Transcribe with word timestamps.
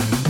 Mm-hmm. 0.00 0.29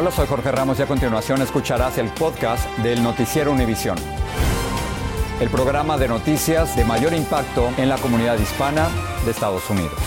Hola, 0.00 0.12
soy 0.12 0.28
Jorge 0.28 0.52
Ramos 0.52 0.78
y 0.78 0.82
a 0.82 0.86
continuación 0.86 1.42
escucharás 1.42 1.98
el 1.98 2.06
podcast 2.10 2.68
del 2.84 3.02
Noticiero 3.02 3.50
Univisión. 3.50 3.96
El 5.40 5.48
programa 5.48 5.98
de 5.98 6.06
noticias 6.06 6.76
de 6.76 6.84
mayor 6.84 7.12
impacto 7.12 7.72
en 7.76 7.88
la 7.88 7.96
comunidad 7.96 8.38
hispana 8.38 8.88
de 9.24 9.32
Estados 9.32 9.68
Unidos. 9.68 9.98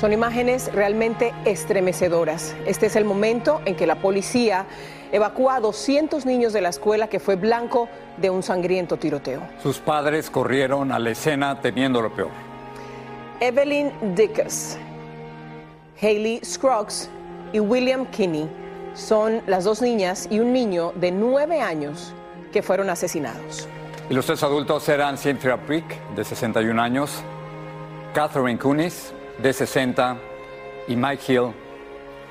Son 0.00 0.12
imágenes 0.12 0.68
realmente 0.72 1.32
estremecedoras. 1.44 2.56
Este 2.66 2.86
es 2.86 2.96
el 2.96 3.04
momento 3.04 3.62
en 3.66 3.76
que 3.76 3.86
la 3.86 4.00
policía 4.00 4.66
evacúa 5.12 5.54
a 5.54 5.60
200 5.60 6.26
niños 6.26 6.52
de 6.52 6.60
la 6.60 6.70
escuela 6.70 7.06
que 7.06 7.20
fue 7.20 7.36
blanco 7.36 7.88
de 8.16 8.30
un 8.30 8.42
sangriento 8.42 8.96
tiroteo. 8.96 9.42
Sus 9.62 9.78
padres 9.78 10.28
corrieron 10.28 10.90
a 10.90 10.98
la 10.98 11.10
escena 11.10 11.60
temiendo 11.60 12.02
lo 12.02 12.12
peor. 12.12 12.30
Evelyn 13.38 13.92
Dickes, 14.16 14.76
Hayley 16.00 16.40
Scruggs 16.44 17.10
y 17.52 17.60
William 17.60 18.06
Kinney 18.06 18.48
son 18.94 19.42
las 19.46 19.64
dos 19.64 19.82
niñas 19.82 20.26
y 20.30 20.40
un 20.40 20.52
niño 20.52 20.92
de 20.96 21.10
nueve 21.10 21.60
años 21.60 22.12
que 22.52 22.62
fueron 22.62 22.90
asesinados. 22.90 23.68
Y 24.08 24.14
los 24.14 24.26
tres 24.26 24.42
adultos 24.42 24.88
eran 24.88 25.18
Cynthia 25.18 25.56
Prick, 25.56 25.84
de 26.16 26.24
61 26.24 26.80
años, 26.80 27.22
Catherine 28.14 28.58
Kunis, 28.58 29.12
de 29.40 29.52
60, 29.52 30.16
y 30.88 30.96
Mike 30.96 31.32
Hill, 31.32 31.52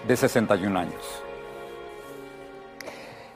de 0.08 0.18
61 0.18 0.78
años. 0.78 1.29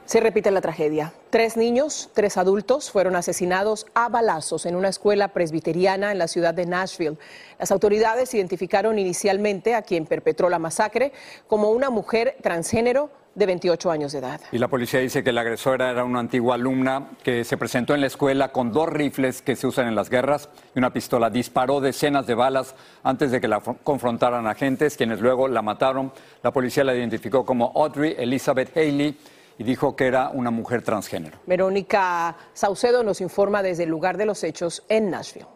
Se 0.06 0.20
repite 0.20 0.52
la 0.52 0.60
tragedia. 0.60 1.14
Tres 1.30 1.56
niños, 1.56 2.10
tres 2.14 2.38
adultos 2.38 2.92
fueron 2.92 3.16
asesinados 3.16 3.86
a 3.94 4.10
balazos 4.10 4.66
en 4.66 4.76
una 4.76 4.90
escuela 4.90 5.30
presbiteriana 5.30 6.12
en 6.12 6.18
la 6.18 6.28
ciudad 6.28 6.54
de 6.54 6.66
Nashville. 6.66 7.18
Las 7.58 7.72
autoridades 7.72 8.34
identificaron 8.34 9.00
inicialmente 9.00 9.76
a 9.76 9.82
quien 9.82 10.06
perpetró 10.06 10.50
la 10.50 10.60
masacre 10.60 11.14
como 11.48 11.72
una 11.72 11.90
mujer 11.90 12.36
transgénero 12.42 13.10
de 13.34 13.46
28 13.46 13.92
años 13.92 14.12
de 14.12 14.20
edad. 14.20 14.42
Y 14.52 14.58
la 14.58 14.68
policía 14.68 15.00
dice 15.00 15.24
que 15.24 15.32
la 15.32 15.42
agresora 15.42 15.90
era 15.90 16.04
una 16.04 16.20
antigua 16.20 16.56
alumna 16.56 17.12
que 17.24 17.46
se 17.46 17.58
presentó 17.58 17.96
en 17.96 18.02
la 18.02 18.08
escuela 18.08 18.52
con 18.52 18.72
dos 18.72 18.90
rifles 18.90 19.42
que 19.42 19.56
se 19.56 19.66
usan 19.66 19.88
en 19.88 19.96
las 19.96 20.10
guerras 20.10 20.50
y 20.76 20.80
una 20.80 20.92
pistola. 20.92 21.30
Disparó 21.30 21.80
decenas 21.80 22.28
de 22.28 22.36
balas 22.36 22.76
antes 23.04 23.32
de 23.32 23.40
que 23.42 23.48
la 23.48 23.62
confrontaran 23.62 24.48
agentes, 24.48 24.98
quienes 24.98 25.22
luego 25.22 25.48
la 25.48 25.62
mataron. 25.62 26.12
La 26.44 26.52
policía 26.52 26.84
la 26.84 26.94
identificó 26.94 27.46
como 27.46 27.72
Audrey 27.74 28.16
Elizabeth 28.20 28.78
Haley 28.78 29.18
y 29.58 29.64
dijo 29.64 29.96
que 29.96 30.08
era 30.08 30.30
una 30.30 30.52
mujer 30.52 30.82
transgénero. 30.82 31.38
Verónica 31.46 32.36
Saucedo 32.54 33.04
nos 33.04 33.22
informa 33.22 33.62
desde 33.62 33.84
el 33.84 33.90
lugar 33.90 34.18
de 34.18 34.26
los 34.26 34.44
hechos 34.44 34.84
en 34.90 35.10
Nashville. 35.10 35.48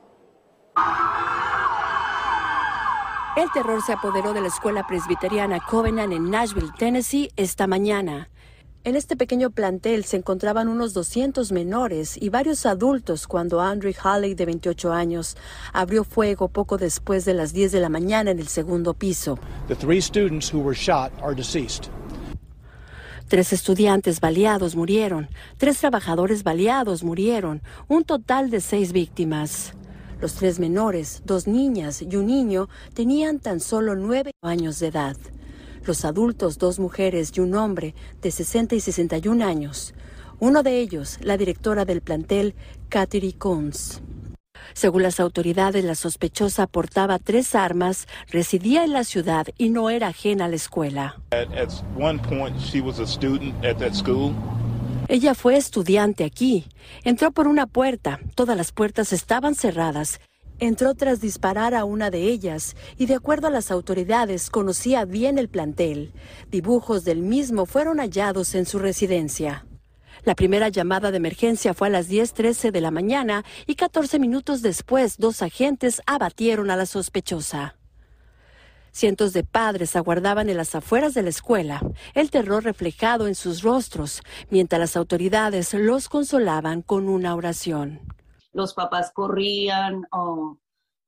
El 3.35 3.51
terror 3.51 3.81
se 3.83 3.93
apoderó 3.93 4.33
de 4.33 4.41
la 4.41 4.47
escuela 4.47 4.85
presbiteriana 4.87 5.59
Covenant 5.59 6.11
en 6.11 6.31
Nashville, 6.31 6.71
Tennessee, 6.77 7.29
esta 7.35 7.67
mañana. 7.67 8.29
En 8.83 8.95
este 8.95 9.17
pequeño 9.17 9.51
plantel 9.51 10.05
se 10.05 10.17
encontraban 10.17 10.69
unos 10.69 10.93
200 10.93 11.51
menores 11.51 12.15
y 12.19 12.29
varios 12.29 12.65
adultos 12.65 13.27
cuando 13.27 13.59
Andrew 13.59 13.93
Halley, 14.01 14.33
de 14.33 14.45
28 14.45 14.93
años, 14.93 15.35
abrió 15.73 16.03
fuego 16.03 16.47
poco 16.47 16.77
después 16.77 17.25
de 17.25 17.33
las 17.33 17.51
10 17.53 17.73
de 17.73 17.79
la 17.79 17.89
mañana 17.89 18.31
en 18.31 18.39
el 18.39 18.47
segundo 18.47 18.93
piso. 18.93 19.37
The 19.67 19.75
three 19.75 20.01
students 20.01 20.51
who 20.51 20.59
were 20.59 20.73
shot 20.75 21.11
are 21.21 21.35
deceased. 21.35 21.89
Tres 23.27 23.51
estudiantes 23.51 24.21
baleados 24.21 24.77
murieron, 24.77 25.27
tres 25.57 25.79
trabajadores 25.79 26.43
baleados 26.43 27.03
murieron, 27.03 27.61
un 27.89 28.05
total 28.05 28.49
de 28.49 28.61
seis 28.61 28.93
víctimas. 28.93 29.73
Los 30.21 30.35
tres 30.35 30.59
menores, 30.59 31.23
dos 31.25 31.45
niñas 31.45 32.01
y 32.01 32.15
un 32.15 32.27
niño, 32.27 32.69
tenían 32.93 33.39
tan 33.39 33.59
solo 33.59 33.95
nueve 33.95 34.31
años 34.41 34.79
de 34.79 34.87
edad. 34.87 35.17
Los 35.85 36.05
adultos, 36.05 36.57
dos 36.57 36.79
mujeres 36.79 37.33
y 37.35 37.41
un 37.41 37.53
hombre 37.55 37.95
de 38.21 38.31
60 38.31 38.75
y 38.75 38.79
61 38.79 39.45
años. 39.45 39.93
Uno 40.39 40.63
de 40.63 40.79
ellos, 40.79 41.17
la 41.21 41.35
directora 41.35 41.83
del 41.83 41.99
plantel, 41.99 42.55
Kateri 42.87 43.33
Coons. 43.33 44.01
Según 44.73 45.03
las 45.03 45.19
autoridades, 45.19 45.83
la 45.83 45.95
sospechosa 45.95 46.67
portaba 46.67 47.19
tres 47.19 47.55
armas, 47.55 48.07
residía 48.29 48.83
en 48.83 48.93
la 48.93 49.03
ciudad 49.03 49.47
y 49.57 49.69
no 49.69 49.89
era 49.89 50.07
ajena 50.07 50.45
a 50.45 50.47
la 50.47 50.55
escuela. 50.55 51.19
Ella 55.09 55.35
fue 55.35 55.55
estudiante 55.55 56.25
aquí. 56.25 56.65
Entró 57.03 57.31
por 57.31 57.47
una 57.47 57.65
puerta. 57.65 58.19
Todas 58.35 58.57
las 58.57 58.71
puertas 58.71 59.13
estaban 59.13 59.55
cerradas. 59.55 60.19
Entró 60.59 60.95
tras 60.95 61.21
disparar 61.21 61.75
a 61.75 61.85
una 61.85 62.09
de 62.09 62.23
ellas 62.23 62.75
y 62.97 63.05
de 63.05 63.13
acuerdo 63.13 63.47
a 63.47 63.51
las 63.51 63.69
autoridades 63.69 64.49
conocía 64.49 65.05
bien 65.05 65.37
el 65.37 65.49
plantel. 65.49 66.13
Dibujos 66.49 67.05
del 67.05 67.21
mismo 67.21 67.67
fueron 67.67 67.99
hallados 67.99 68.55
en 68.55 68.65
su 68.65 68.79
residencia. 68.79 69.66
La 70.27 70.35
primera 70.35 70.67
llamada 70.67 71.09
de 71.09 71.15
emergencia 71.15 71.73
fue 71.73 71.87
a 71.87 71.89
las 71.89 72.09
10:13 72.09 72.73
de 72.73 72.81
la 72.81 72.91
mañana 72.91 73.45
y 73.65 73.75
14 73.75 74.19
minutos 74.19 74.61
después 74.61 75.17
dos 75.17 75.41
agentes 75.41 76.01
abatieron 76.05 76.69
a 76.69 76.75
la 76.75 76.85
sospechosa. 76.85 77.77
Cientos 78.91 79.31
de 79.31 79.45
padres 79.45 79.95
aguardaban 79.95 80.49
en 80.49 80.57
las 80.57 80.75
afueras 80.75 81.13
de 81.13 81.21
la 81.21 81.29
escuela, 81.29 81.81
el 82.13 82.29
terror 82.29 82.65
reflejado 82.65 83.27
en 83.27 83.35
sus 83.35 83.61
rostros, 83.61 84.21
mientras 84.49 84.81
las 84.81 84.97
autoridades 84.97 85.73
los 85.73 86.09
consolaban 86.09 86.81
con 86.81 87.07
una 87.07 87.33
oración. 87.33 88.01
Los 88.51 88.73
papás 88.73 89.13
corrían, 89.13 90.05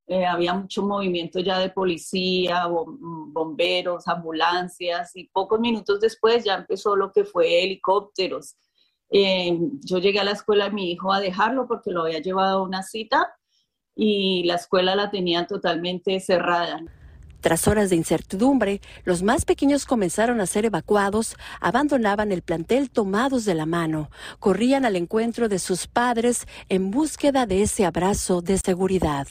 eh, 0.08 0.26
había 0.26 0.54
mucho 0.54 0.82
movimiento 0.84 1.42
ya 1.42 1.60
de 1.60 1.72
policía, 1.72 2.68
bomberos, 2.68 4.08
ambulancias, 4.08 5.14
y 5.14 5.28
pocos 5.28 5.60
minutos 5.60 6.00
después 6.00 6.46
ya 6.46 6.56
empezó 6.56 6.96
lo 6.96 7.12
que 7.12 7.26
fue 7.26 7.66
helicópteros. 7.66 8.56
Eh, 9.12 9.58
yo 9.82 9.98
llegué 9.98 10.20
a 10.20 10.24
la 10.24 10.32
escuela 10.32 10.66
de 10.66 10.72
mi 10.72 10.92
hijo 10.92 11.12
a 11.12 11.20
dejarlo 11.20 11.68
porque 11.68 11.92
lo 11.92 12.04
había 12.04 12.20
llevado 12.20 12.60
a 12.60 12.64
una 12.64 12.84
cita 12.84 13.34
y 13.96 14.44
la 14.44 14.56
escuela 14.56 14.96
la 14.96 15.10
tenían 15.10 15.48
totalmente 15.48 16.20
cerrada. 16.20 16.82
Tras 17.42 17.70
horas 17.70 17.90
de 17.90 17.96
incertidumbre, 17.96 18.82
los 19.06 19.24
más 19.24 19.46
pequeños 19.46 19.86
comenzaron 19.86 20.42
a 20.42 20.46
ser 20.46 20.66
evacuados, 20.66 21.38
abandonaban 21.62 22.34
el 22.34 22.42
plantel 22.42 22.90
tomados 22.90 23.46
de 23.46 23.56
la 23.56 23.66
mano, 23.66 24.10
corrían 24.40 24.84
al 24.84 24.98
encuentro 24.98 25.48
de 25.48 25.60
sus 25.60 25.88
padres 25.88 26.46
en 26.68 26.92
búsqueda 26.92 27.46
de 27.46 27.62
ese 27.62 27.86
abrazo 27.86 28.42
de 28.42 28.58
seguridad. 28.58 29.28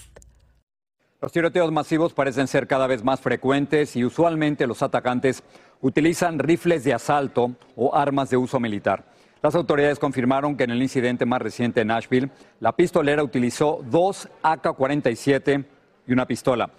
Los 1.21 1.33
tiroteos 1.33 1.71
masivos 1.71 2.15
parecen 2.15 2.47
ser 2.47 2.67
cada 2.67 2.87
vez 2.87 3.05
más 3.05 3.21
frecuentes 3.21 3.95
y 3.97 4.05
usualmente 4.05 4.67
los 4.67 4.83
atacantes 4.83 5.43
utilizan 5.81 6.39
rifles 6.39 6.85
de 6.85 6.95
asalto 6.95 7.57
o 7.77 7.95
armas 7.95 8.31
de 8.31 8.37
uso 8.37 8.59
militar. 8.59 9.05
Las 9.43 9.55
autoridades 9.55 10.00
confirmaron 10.00 10.56
que 10.56 10.64
en 10.64 10.70
el 10.70 10.82
incidente 10.82 11.25
más 11.25 11.40
reciente 11.40 11.82
en 11.82 11.88
Nashville, 11.88 12.31
la 12.58 12.73
pistolera 12.73 13.23
utilizó 13.23 13.81
dos 13.88 14.29
AK-47 14.43 15.64
y 16.06 16.12
una 16.12 16.26
pistola. 16.26 16.70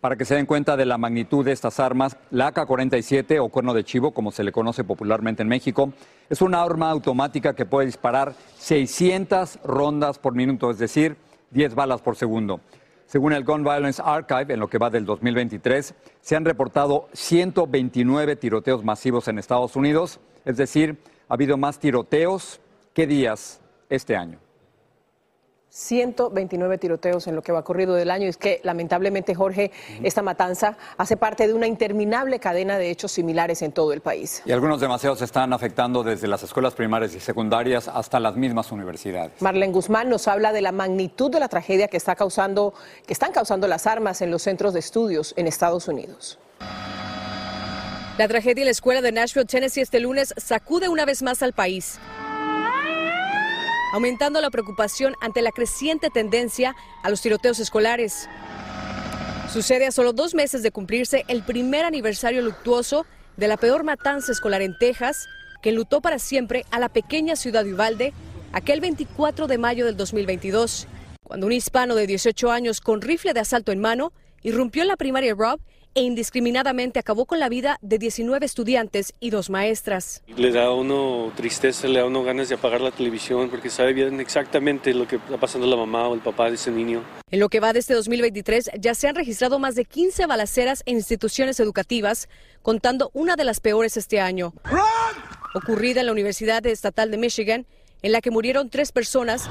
Para 0.00 0.14
que 0.14 0.24
se 0.24 0.36
den 0.36 0.46
cuenta 0.46 0.76
de 0.76 0.86
la 0.86 0.98
magnitud 0.98 1.44
de 1.44 1.50
estas 1.50 1.80
armas, 1.80 2.16
la 2.30 2.48
AK-47 2.48 3.40
o 3.40 3.48
cuerno 3.48 3.74
de 3.74 3.82
chivo, 3.82 4.12
como 4.12 4.30
se 4.30 4.44
le 4.44 4.52
conoce 4.52 4.84
popularmente 4.84 5.42
en 5.42 5.48
México, 5.48 5.92
es 6.30 6.42
una 6.42 6.62
arma 6.62 6.90
automática 6.90 7.54
que 7.54 7.66
puede 7.66 7.86
disparar 7.86 8.34
600 8.58 9.58
rondas 9.64 10.20
por 10.20 10.34
minuto, 10.34 10.70
es 10.70 10.78
decir, 10.78 11.16
10 11.50 11.74
balas 11.74 12.02
por 12.02 12.14
segundo. 12.14 12.60
Según 13.06 13.32
el 13.32 13.44
Gun 13.44 13.64
Violence 13.64 14.00
Archive, 14.04 14.54
en 14.54 14.60
lo 14.60 14.68
que 14.68 14.78
va 14.78 14.90
del 14.90 15.06
2023, 15.06 15.94
se 16.20 16.36
han 16.36 16.44
reportado 16.44 17.08
129 17.12 18.36
tiroteos 18.36 18.84
masivos 18.84 19.26
en 19.26 19.38
Estados 19.38 19.74
Unidos, 19.74 20.20
es 20.44 20.56
decir, 20.56 20.98
ha 21.28 21.34
habido 21.34 21.56
más 21.56 21.78
tiroteos 21.78 22.60
que 22.92 23.06
días 23.06 23.60
este 23.88 24.16
año. 24.16 24.38
129 25.76 26.78
tiroteos 26.78 27.26
en 27.26 27.36
lo 27.36 27.42
que 27.42 27.52
va 27.52 27.62
corrido 27.62 27.92
del 27.94 28.10
año. 28.10 28.26
Es 28.26 28.38
que 28.38 28.60
lamentablemente, 28.64 29.34
Jorge, 29.34 29.72
esta 30.02 30.22
matanza 30.22 30.78
hace 30.96 31.18
parte 31.18 31.46
de 31.46 31.52
una 31.52 31.66
interminable 31.66 32.38
cadena 32.40 32.78
de 32.78 32.90
hechos 32.90 33.12
similares 33.12 33.60
en 33.60 33.72
todo 33.72 33.92
el 33.92 34.00
país. 34.00 34.42
Y 34.46 34.52
algunos 34.52 34.80
demasiados 34.80 35.20
están 35.20 35.52
afectando 35.52 36.02
desde 36.02 36.28
las 36.28 36.42
escuelas 36.42 36.72
primarias 36.72 37.14
y 37.14 37.20
secundarias 37.20 37.88
hasta 37.88 38.18
las 38.20 38.36
mismas 38.36 38.72
universidades. 38.72 39.42
Marlene 39.42 39.70
Guzmán 39.70 40.08
nos 40.08 40.28
habla 40.28 40.54
de 40.54 40.62
la 40.62 40.72
magnitud 40.72 41.30
de 41.30 41.40
la 41.40 41.48
tragedia 41.48 41.88
que, 41.88 41.98
está 41.98 42.16
causando, 42.16 42.72
que 43.06 43.12
están 43.12 43.32
causando 43.32 43.68
las 43.68 43.86
armas 43.86 44.22
en 44.22 44.30
los 44.30 44.40
centros 44.40 44.72
de 44.72 44.80
estudios 44.80 45.34
en 45.36 45.46
Estados 45.46 45.88
Unidos. 45.88 46.38
La 48.18 48.28
tragedia 48.28 48.62
en 48.62 48.66
la 48.66 48.70
escuela 48.70 49.02
de 49.02 49.12
Nashville, 49.12 49.46
Tennessee, 49.46 49.82
este 49.82 50.00
lunes 50.00 50.32
sacude 50.36 50.88
una 50.88 51.04
vez 51.04 51.22
más 51.22 51.42
al 51.42 51.52
país 51.52 51.98
aumentando 53.92 54.42
la 54.42 54.50
preocupación 54.50 55.14
ante 55.22 55.40
la 55.40 55.52
creciente 55.52 56.10
tendencia 56.10 56.76
a 57.02 57.08
los 57.08 57.22
tiroteos 57.22 57.58
escolares. 57.60 58.28
Sucede 59.50 59.86
a 59.86 59.90
solo 59.90 60.12
dos 60.12 60.34
meses 60.34 60.62
de 60.62 60.70
cumplirse 60.70 61.24
el 61.28 61.42
primer 61.42 61.86
aniversario 61.86 62.42
luctuoso 62.42 63.06
de 63.38 63.48
la 63.48 63.56
peor 63.56 63.84
matanza 63.84 64.32
escolar 64.32 64.60
en 64.60 64.76
Texas, 64.76 65.28
que 65.62 65.70
enlutó 65.70 66.02
para 66.02 66.18
siempre 66.18 66.66
a 66.70 66.78
la 66.78 66.90
pequeña 66.90 67.36
ciudad 67.36 67.64
de 67.64 67.72
Uvalde 67.72 68.12
aquel 68.52 68.80
24 68.80 69.46
de 69.46 69.56
mayo 69.56 69.86
del 69.86 69.96
2022, 69.96 70.88
cuando 71.22 71.46
un 71.46 71.52
hispano 71.52 71.94
de 71.94 72.06
18 72.06 72.50
años 72.50 72.82
con 72.82 73.00
rifle 73.00 73.32
de 73.32 73.40
asalto 73.40 73.72
en 73.72 73.80
mano 73.80 74.12
irrumpió 74.42 74.82
en 74.82 74.88
la 74.88 74.96
primaria 74.96 75.34
Rob 75.34 75.58
e 75.96 76.02
indiscriminadamente 76.02 76.98
acabó 76.98 77.24
con 77.24 77.40
la 77.40 77.48
vida 77.48 77.78
de 77.80 77.98
19 77.98 78.44
estudiantes 78.44 79.14
y 79.18 79.30
dos 79.30 79.48
maestras. 79.48 80.22
Le 80.36 80.52
da 80.52 80.66
a 80.66 80.70
uno 80.70 81.32
tristeza, 81.34 81.88
le 81.88 82.00
da 82.00 82.04
a 82.04 82.06
uno 82.06 82.22
ganas 82.22 82.50
de 82.50 82.54
apagar 82.54 82.82
la 82.82 82.90
televisión 82.90 83.48
porque 83.48 83.70
sabe 83.70 83.94
bien 83.94 84.20
exactamente 84.20 84.92
lo 84.92 85.08
que 85.08 85.16
está 85.16 85.38
pasando 85.38 85.66
la 85.66 85.74
mamá 85.74 86.06
o 86.06 86.14
el 86.14 86.20
papá 86.20 86.50
de 86.50 86.56
ese 86.56 86.70
niño. 86.70 87.02
En 87.30 87.40
lo 87.40 87.48
que 87.48 87.60
va 87.60 87.72
de 87.72 87.78
este 87.78 87.94
2023 87.94 88.72
ya 88.78 88.94
se 88.94 89.08
han 89.08 89.14
registrado 89.14 89.58
más 89.58 89.74
de 89.74 89.86
15 89.86 90.26
balaceras 90.26 90.82
en 90.84 90.96
instituciones 90.96 91.58
educativas, 91.60 92.28
contando 92.60 93.10
una 93.14 93.34
de 93.34 93.44
las 93.44 93.60
peores 93.60 93.96
este 93.96 94.20
año. 94.20 94.52
Ocurrida 95.54 96.00
en 96.00 96.06
la 96.06 96.12
Universidad 96.12 96.64
Estatal 96.66 97.10
de 97.10 97.16
Michigan, 97.16 97.66
en 98.02 98.12
la 98.12 98.20
que 98.20 98.30
murieron 98.30 98.68
tres 98.68 98.92
personas 98.92 99.48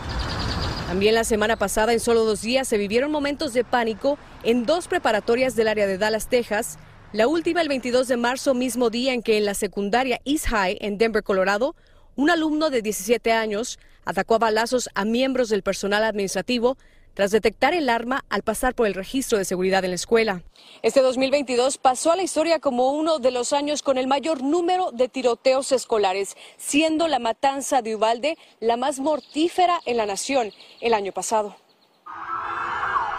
también 0.88 1.16
la 1.16 1.24
semana 1.24 1.58
pasada, 1.58 1.94
en 1.94 2.00
solo 2.00 2.26
dos 2.26 2.42
días, 2.42 2.68
se 2.68 2.78
vivieron 2.78 3.12
momentos 3.12 3.54
de 3.54 3.64
pánico 3.64 4.20
en 4.44 4.66
dos 4.66 4.88
preparatorias 4.88 5.56
del 5.56 5.68
área 5.68 5.88
de 5.88 5.98
Dallas, 5.98 6.28
Texas. 6.28 6.78
La 7.12 7.28
última 7.28 7.62
el 7.62 7.70
22 7.70 8.08
de 8.08 8.18
marzo, 8.18 8.54
mismo 8.54 8.92
día 8.92 9.14
en 9.14 9.24
que 9.24 9.38
en 9.38 9.46
la 9.46 9.56
secundaria 9.56 10.22
East 10.26 10.46
High, 10.48 10.78
en 10.82 11.00
Denver, 11.00 11.24
Colorado, 11.24 11.76
un 12.16 12.30
alumno 12.30 12.70
de 12.70 12.84
17 12.84 13.32
años 13.32 13.80
atacó 14.06 14.36
a 14.36 14.40
balazos 14.40 14.90
a 14.94 15.06
miembros 15.06 15.50
del 15.50 15.64
personal 15.64 16.04
administrativo 16.04 16.78
tras 17.16 17.32
detectar 17.32 17.74
el 17.74 17.90
arma 17.90 18.24
al 18.30 18.44
pasar 18.44 18.76
por 18.76 18.86
el 18.86 18.94
registro 18.94 19.40
de 19.40 19.46
seguridad 19.46 19.84
en 19.84 19.92
la 19.92 19.96
escuela. 19.96 20.44
Este 20.84 21.02
2022 21.02 21.80
pasó 21.80 22.12
a 22.12 22.16
la 22.16 22.24
historia 22.24 22.60
como 22.60 22.92
uno 22.92 23.18
de 23.18 23.32
los 23.32 23.54
años 23.54 23.82
con 23.82 23.98
el 23.98 24.06
mayor 24.06 24.44
número 24.44 24.92
de 24.92 25.08
tiroteos 25.08 25.72
escolares, 25.72 26.36
siendo 26.58 27.08
la 27.08 27.18
matanza 27.18 27.82
de 27.82 27.96
Uvalde 27.96 28.38
la 28.60 28.78
más 28.78 29.00
mortífera 29.00 29.80
en 29.86 29.98
la 29.98 30.06
nación 30.06 30.52
el 30.82 30.94
año 30.94 31.12
pasado. 31.14 31.56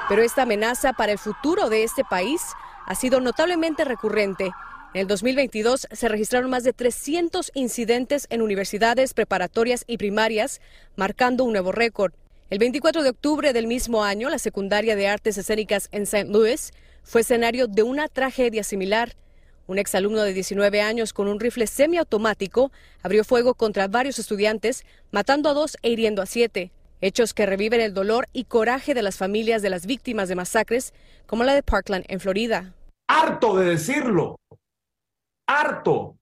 Pero 0.08 0.22
esta 0.22 0.42
amenaza 0.42 0.92
para 0.92 1.12
el 1.12 1.18
futuro 1.18 1.68
de 1.68 1.82
este 1.82 2.04
país 2.04 2.42
ha 2.86 2.94
sido 2.94 3.20
notablemente 3.20 3.84
recurrente. 3.84 4.52
En 4.94 5.00
el 5.00 5.08
2022 5.08 5.88
se 5.90 6.08
registraron 6.08 6.48
más 6.48 6.62
de 6.62 6.72
300 6.72 7.50
incidentes 7.54 8.26
en 8.30 8.42
universidades 8.42 9.14
preparatorias 9.14 9.84
y 9.86 9.98
primarias, 9.98 10.60
marcando 10.94 11.44
un 11.44 11.52
nuevo 11.52 11.72
récord. 11.72 12.12
El 12.48 12.60
24 12.60 13.02
de 13.02 13.10
octubre 13.10 13.52
del 13.52 13.66
mismo 13.66 14.04
año, 14.04 14.30
la 14.30 14.38
secundaria 14.38 14.94
de 14.94 15.08
artes 15.08 15.36
escénicas 15.36 15.88
en 15.90 16.02
St. 16.02 16.30
Louis 16.30 16.72
fue 17.02 17.22
escenario 17.22 17.66
de 17.66 17.82
una 17.82 18.06
tragedia 18.06 18.62
similar. 18.62 19.16
Un 19.66 19.78
exalumno 19.78 20.22
de 20.22 20.32
19 20.32 20.80
años 20.80 21.12
con 21.12 21.26
un 21.26 21.40
rifle 21.40 21.66
semiautomático 21.66 22.70
abrió 23.02 23.24
fuego 23.24 23.54
contra 23.54 23.88
varios 23.88 24.20
estudiantes, 24.20 24.84
matando 25.10 25.48
a 25.48 25.54
dos 25.54 25.76
e 25.82 25.90
hiriendo 25.90 26.22
a 26.22 26.26
siete. 26.26 26.70
Hechos 27.00 27.34
que 27.34 27.46
reviven 27.46 27.80
el 27.80 27.94
dolor 27.94 28.28
y 28.32 28.44
coraje 28.44 28.94
de 28.94 29.02
las 29.02 29.16
familias 29.16 29.60
de 29.60 29.70
las 29.70 29.84
víctimas 29.84 30.28
de 30.28 30.36
masacres, 30.36 30.94
como 31.26 31.42
la 31.42 31.52
de 31.52 31.64
Parkland 31.64 32.04
en 32.06 32.20
Florida. 32.20 32.74
Harto 33.08 33.56
de 33.56 33.70
decirlo. 33.70 34.36
Harto. 35.48 36.16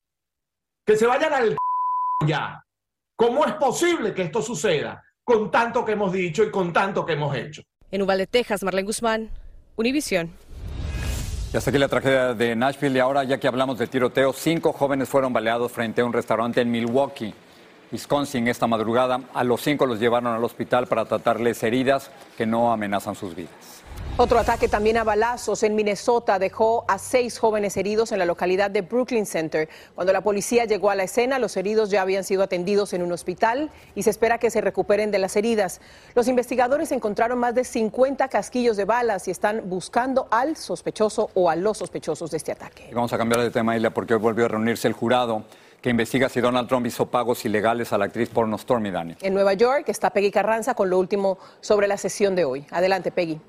Que 0.87 0.97
se 0.97 1.05
vayan 1.05 1.35
al 1.35 1.56
ya. 2.26 2.65
¿Cómo 3.15 3.44
es 3.44 3.53
posible 3.56 4.15
que 4.15 4.23
esto 4.23 4.41
suceda? 4.41 5.03
Con 5.25 5.50
tanto 5.50 5.85
que 5.85 5.93
hemos 5.93 6.12
dicho 6.12 6.44
y 6.44 6.50
con 6.50 6.73
tanto 6.73 7.05
que 7.05 7.15
hemos 7.15 7.35
hecho. 7.35 7.62
En 7.91 8.03
Uvalde, 8.03 8.26
Texas, 8.26 8.62
Marlene 8.62 8.87
Guzmán, 8.87 9.31
Univisión. 9.76 10.31
Y 11.53 11.56
hasta 11.56 11.71
aquí 11.71 11.79
la 11.79 11.88
tragedia 11.88 12.35
de 12.35 12.55
Nashville. 12.55 12.97
Y 12.97 13.00
ahora, 13.00 13.25
ya 13.25 13.38
que 13.38 13.49
hablamos 13.49 13.79
de 13.79 13.87
tiroteo, 13.87 14.32
cinco 14.32 14.73
jóvenes 14.73 15.09
fueron 15.09 15.32
baleados 15.32 15.73
frente 15.73 16.00
a 16.03 16.05
un 16.05 16.12
restaurante 16.12 16.61
en 16.61 16.71
Milwaukee, 16.71 17.32
Wisconsin, 17.93 18.49
esta 18.49 18.67
madrugada. 18.67 19.21
A 19.32 19.44
los 19.44 19.62
cinco 19.62 19.87
los 19.87 20.00
llevaron 20.00 20.35
al 20.35 20.44
hospital 20.44 20.87
para 20.87 21.05
tratarles 21.05 21.62
heridas 21.62 22.11
que 22.37 22.44
no 22.44 22.73
amenazan 22.73 23.15
sus 23.15 23.35
vidas. 23.35 23.74
Otro 24.16 24.38
ataque 24.38 24.69
también 24.69 24.96
a 24.96 25.02
balazos 25.02 25.64
en 25.64 25.75
Minnesota 25.75 26.38
dejó 26.38 26.84
a 26.87 26.99
seis 26.99 27.37
jóvenes 27.37 27.76
heridos 27.76 28.12
en 28.12 28.20
la 28.20 28.25
localidad 28.25 28.70
de 28.70 28.82
Brooklyn 28.82 29.26
Center. 29.26 29.69
Cuando 29.96 30.12
la 30.12 30.20
policía 30.20 30.66
llegó 30.66 30.90
a 30.90 30.94
la 30.94 31.02
escena, 31.02 31.40
los 31.40 31.56
heridos 31.56 31.90
ya 31.90 32.02
habían 32.02 32.22
sido 32.22 32.44
atendidos 32.44 32.93
en 32.93 33.02
un 33.02 33.11
hospital 33.11 33.72
y 33.96 34.05
se 34.05 34.11
espera 34.11 34.38
que 34.38 34.52
se 34.52 34.61
recuperen 34.61 35.11
de 35.11 35.19
las 35.19 35.34
heridas. 35.34 35.81
Los 36.14 36.28
investigadores 36.28 36.93
encontraron 36.93 37.40
más 37.40 37.56
de 37.56 37.64
50 37.64 38.28
casquillos 38.28 38.76
de 38.76 38.84
balas 38.84 39.26
y 39.26 39.32
están 39.32 39.69
buscando 39.69 40.28
al 40.31 40.56
sospechoso 40.56 41.31
o 41.34 41.50
a 41.50 41.56
los 41.56 41.78
sospechosos 41.78 42.31
de 42.31 42.37
este 42.37 42.52
ataque. 42.52 42.90
vamos 42.94 43.12
a 43.12 43.19
cambiar 43.19 43.43
de 43.43 43.50
tema, 43.50 43.76
Isla, 43.76 43.90
porque 43.90 44.14
hoy 44.14 44.20
volvió 44.20 44.44
a 44.44 44.49
reunirse 44.49 44.87
el 44.87 44.94
jurado 44.94 45.43
que 45.82 45.90
investiga 45.90 46.28
si 46.28 46.40
Donald 46.40 46.69
Trump 46.69 46.87
hizo 46.87 47.06
pagos 47.06 47.44
ilegales 47.44 47.93
a 47.93 47.99
la 47.99 48.05
actriz 48.05 48.28
porno 48.28 48.56
Stormy 48.58 48.93
Daniels. 48.93 49.20
En 49.25 49.34
Nueva 49.34 49.55
York 49.55 49.88
está 49.88 50.11
Peggy 50.11 50.31
Carranza 50.31 50.75
con 50.75 50.88
lo 50.88 51.00
último 51.00 51.37
sobre 51.61 51.88
la 51.88 51.96
sesión 51.96 52.37
de 52.37 52.44
hoy. 52.44 52.64
Adelante, 52.70 53.11
Peggy. 53.11 53.40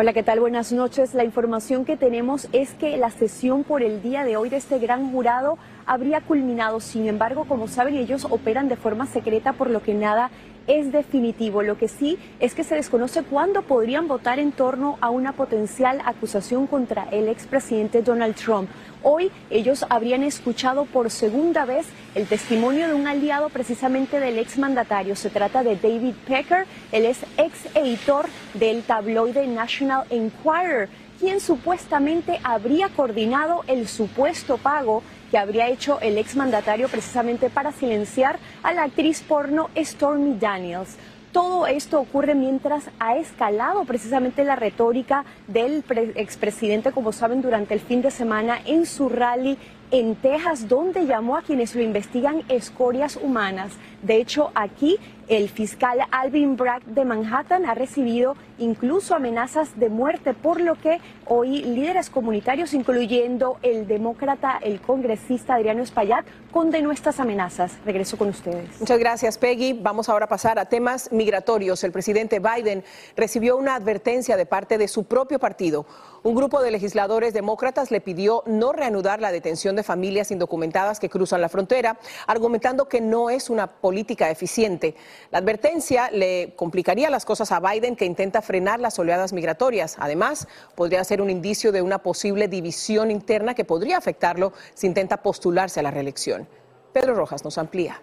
Hola, 0.00 0.14
¿qué 0.14 0.22
tal? 0.22 0.40
Buenas 0.40 0.72
noches. 0.72 1.12
La 1.12 1.24
información 1.24 1.84
que 1.84 1.98
tenemos 1.98 2.48
es 2.52 2.72
que 2.72 2.96
la 2.96 3.10
sesión 3.10 3.64
por 3.64 3.82
el 3.82 4.00
día 4.00 4.24
de 4.24 4.38
hoy 4.38 4.48
de 4.48 4.56
este 4.56 4.78
gran 4.78 5.12
jurado 5.12 5.58
habría 5.84 6.22
culminado. 6.22 6.80
Sin 6.80 7.06
embargo, 7.06 7.44
como 7.44 7.68
saben, 7.68 7.96
ellos 7.96 8.26
operan 8.30 8.70
de 8.70 8.76
forma 8.76 9.04
secreta, 9.04 9.52
por 9.52 9.68
lo 9.68 9.82
que 9.82 9.92
nada 9.92 10.30
es 10.70 10.92
definitivo. 10.92 11.62
Lo 11.62 11.76
que 11.76 11.88
sí 11.88 12.16
es 12.38 12.54
que 12.54 12.62
se 12.62 12.76
desconoce 12.76 13.24
cuándo 13.24 13.62
podrían 13.62 14.06
votar 14.06 14.38
en 14.38 14.52
torno 14.52 14.98
a 15.00 15.10
una 15.10 15.32
potencial 15.32 16.00
acusación 16.04 16.68
contra 16.68 17.08
el 17.10 17.28
expresidente 17.28 18.02
Donald 18.02 18.36
Trump. 18.36 18.70
Hoy 19.02 19.32
ellos 19.50 19.84
habrían 19.88 20.22
escuchado 20.22 20.84
por 20.84 21.10
segunda 21.10 21.64
vez 21.64 21.86
el 22.14 22.26
testimonio 22.26 22.86
de 22.86 22.94
un 22.94 23.08
aliado 23.08 23.48
precisamente 23.48 24.20
del 24.20 24.38
exmandatario. 24.38 25.16
Se 25.16 25.30
trata 25.30 25.64
de 25.64 25.74
David 25.74 26.14
Pecker, 26.26 26.66
él 26.92 27.04
es 27.04 27.18
ex 27.36 27.74
editor 27.74 28.26
del 28.54 28.82
tabloide 28.82 29.46
National 29.48 30.04
Enquirer, 30.10 30.88
quien 31.18 31.40
supuestamente 31.40 32.40
habría 32.44 32.88
coordinado 32.90 33.64
el 33.66 33.88
supuesto 33.88 34.56
pago 34.56 35.02
que 35.30 35.38
habría 35.38 35.68
hecho 35.68 36.00
el 36.00 36.18
exmandatario 36.18 36.88
precisamente 36.88 37.50
para 37.50 37.72
silenciar 37.72 38.38
a 38.62 38.72
la 38.72 38.84
actriz 38.84 39.22
porno 39.22 39.70
Stormy 39.76 40.36
Daniels. 40.38 40.96
Todo 41.32 41.68
esto 41.68 42.00
ocurre 42.00 42.34
mientras 42.34 42.90
ha 42.98 43.16
escalado 43.16 43.84
precisamente 43.84 44.42
la 44.42 44.56
retórica 44.56 45.24
del 45.46 45.84
expresidente, 46.16 46.90
como 46.90 47.12
saben, 47.12 47.40
durante 47.40 47.72
el 47.72 47.78
fin 47.78 48.02
de 48.02 48.10
semana 48.10 48.58
en 48.66 48.84
su 48.84 49.08
rally 49.08 49.56
en 49.92 50.16
Texas, 50.16 50.66
donde 50.66 51.06
llamó 51.06 51.36
a 51.36 51.42
quienes 51.42 51.76
lo 51.76 51.82
investigan 51.82 52.42
escorias 52.48 53.16
humanas. 53.16 53.72
De 54.02 54.16
hecho, 54.16 54.50
aquí 54.56 54.98
el 55.30 55.48
fiscal 55.48 56.00
Alvin 56.10 56.56
Bragg 56.56 56.84
de 56.86 57.04
Manhattan 57.04 57.64
ha 57.64 57.74
recibido 57.74 58.34
incluso 58.58 59.14
amenazas 59.14 59.78
de 59.78 59.88
muerte, 59.88 60.34
por 60.34 60.60
lo 60.60 60.74
que 60.74 61.00
hoy 61.24 61.62
líderes 61.62 62.10
comunitarios, 62.10 62.74
incluyendo 62.74 63.56
el 63.62 63.86
demócrata, 63.86 64.58
el 64.60 64.80
congresista 64.80 65.54
Adriano 65.54 65.84
Espaillat, 65.84 66.26
condenó 66.50 66.90
estas 66.90 67.20
amenazas. 67.20 67.78
Regreso 67.84 68.18
con 68.18 68.28
ustedes. 68.28 68.80
Muchas 68.80 68.98
gracias, 68.98 69.38
Peggy. 69.38 69.72
Vamos 69.72 70.08
ahora 70.08 70.24
a 70.24 70.28
pasar 70.28 70.58
a 70.58 70.64
temas 70.64 71.12
migratorios. 71.12 71.84
El 71.84 71.92
presidente 71.92 72.40
Biden 72.40 72.82
recibió 73.16 73.56
una 73.56 73.76
advertencia 73.76 74.36
de 74.36 74.46
parte 74.46 74.78
de 74.78 74.88
su 74.88 75.04
propio 75.04 75.38
partido. 75.38 75.86
Un 76.24 76.34
grupo 76.34 76.60
de 76.60 76.70
legisladores 76.70 77.32
demócratas 77.32 77.90
le 77.90 78.00
pidió 78.00 78.42
no 78.46 78.72
reanudar 78.72 79.20
la 79.20 79.32
detención 79.32 79.76
de 79.76 79.84
familias 79.84 80.30
indocumentadas 80.30 81.00
que 81.00 81.08
cruzan 81.08 81.40
la 81.40 81.48
frontera, 81.48 81.98
argumentando 82.26 82.88
que 82.88 83.00
no 83.00 83.30
es 83.30 83.48
una 83.48 83.68
política 83.68 84.28
eficiente. 84.28 84.96
La 85.30 85.38
advertencia 85.38 86.10
le 86.10 86.54
complicaría 86.56 87.10
las 87.10 87.24
cosas 87.24 87.52
a 87.52 87.60
Biden, 87.60 87.96
que 87.96 88.04
intenta 88.04 88.42
frenar 88.42 88.80
las 88.80 88.98
oleadas 88.98 89.32
migratorias. 89.32 89.96
Además, 89.98 90.48
podría 90.74 91.04
ser 91.04 91.22
un 91.22 91.30
indicio 91.30 91.72
de 91.72 91.82
una 91.82 91.98
posible 91.98 92.48
división 92.48 93.10
interna 93.10 93.54
que 93.54 93.64
podría 93.64 93.96
afectarlo 93.96 94.52
si 94.74 94.86
intenta 94.86 95.18
postularse 95.18 95.80
a 95.80 95.82
la 95.82 95.90
reelección. 95.90 96.48
Pedro 96.92 97.14
Rojas 97.14 97.44
nos 97.44 97.58
amplía. 97.58 98.00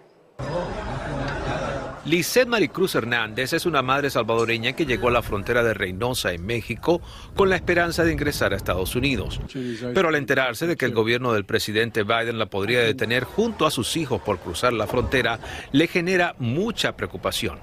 Lisette 2.08 2.48
Maricruz 2.48 2.96
Hernández 2.96 3.52
es 3.52 3.66
una 3.66 3.82
madre 3.82 4.10
salvadoreña 4.10 4.72
que 4.72 4.86
llegó 4.86 5.10
a 5.10 5.12
la 5.12 5.22
frontera 5.22 5.62
de 5.62 5.74
Reynosa, 5.74 6.32
en 6.32 6.46
México, 6.46 7.02
con 7.36 7.50
la 7.50 7.58
esperanza 7.58 8.06
de 8.06 8.14
ingresar 8.14 8.54
a 8.54 8.56
Estados 8.56 8.96
Unidos. 8.96 9.42
Pero 9.94 10.08
al 10.08 10.16
enterarse 10.16 10.68
de 10.68 10.78
que 10.78 10.86
el 10.86 10.94
gobierno 10.94 11.34
del 11.34 11.44
presidente 11.44 12.04
Biden 12.04 12.40
la 12.40 12.46
podría 12.46 12.80
detener 12.80 13.26
junto 13.26 13.66
a 13.66 13.72
sus 13.72 13.98
hijos 13.98 14.22
por 14.22 14.40
cruzar 14.40 14.72
la 14.72 14.88
frontera, 14.88 15.42
le 15.74 15.88
genera 15.88 16.34
mucha 16.40 16.96
preocupación. 16.96 17.60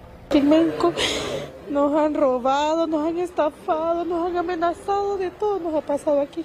Nos 1.71 1.97
han 1.97 2.15
robado, 2.15 2.87
nos 2.87 3.09
han 3.09 3.17
estafado, 3.17 4.05
nos 4.05 4.29
han 4.29 4.37
amenazado, 4.37 5.17
de 5.17 5.31
todo 5.31 5.59
nos 5.59 5.75
ha 5.75 5.81
pasado 5.81 6.21
aquí. 6.21 6.45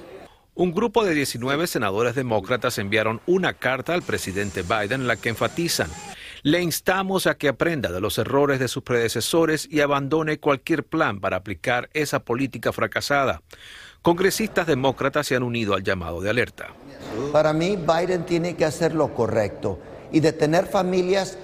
Un 0.55 0.73
grupo 0.73 1.03
de 1.03 1.13
19 1.13 1.67
senadores 1.67 2.15
demócratas 2.15 2.77
enviaron 2.77 3.19
una 3.25 3.53
carta 3.55 3.93
al 3.93 4.03
presidente 4.03 4.61
Biden 4.61 5.01
en 5.01 5.07
la 5.07 5.17
que 5.17 5.29
enfatizan 5.29 5.89
le 6.43 6.61
instamos 6.61 7.27
a 7.27 7.35
que 7.35 7.47
aprenda 7.47 7.91
de 7.91 8.01
los 8.01 8.17
errores 8.17 8.59
de 8.59 8.67
sus 8.67 8.83
predecesores 8.83 9.67
y 9.69 9.81
abandone 9.81 10.39
cualquier 10.39 10.83
plan 10.85 11.19
para 11.19 11.37
aplicar 11.37 11.89
esa 11.93 12.23
política 12.23 12.71
fracasada. 12.71 13.41
Congresistas 14.01 14.67
demócratas 14.67 15.27
se 15.27 15.35
han 15.35 15.43
unido 15.43 15.73
al 15.73 15.83
llamado 15.83 16.21
de 16.21 16.29
alerta. 16.29 16.73
Para 17.31 17.53
mí, 17.53 17.77
Biden 17.77 18.25
tiene 18.25 18.55
que 18.55 18.65
hacer 18.65 18.95
lo 18.95 19.13
correcto 19.13 19.79
y 20.11 20.21
detener 20.21 20.65
familias 20.65 21.37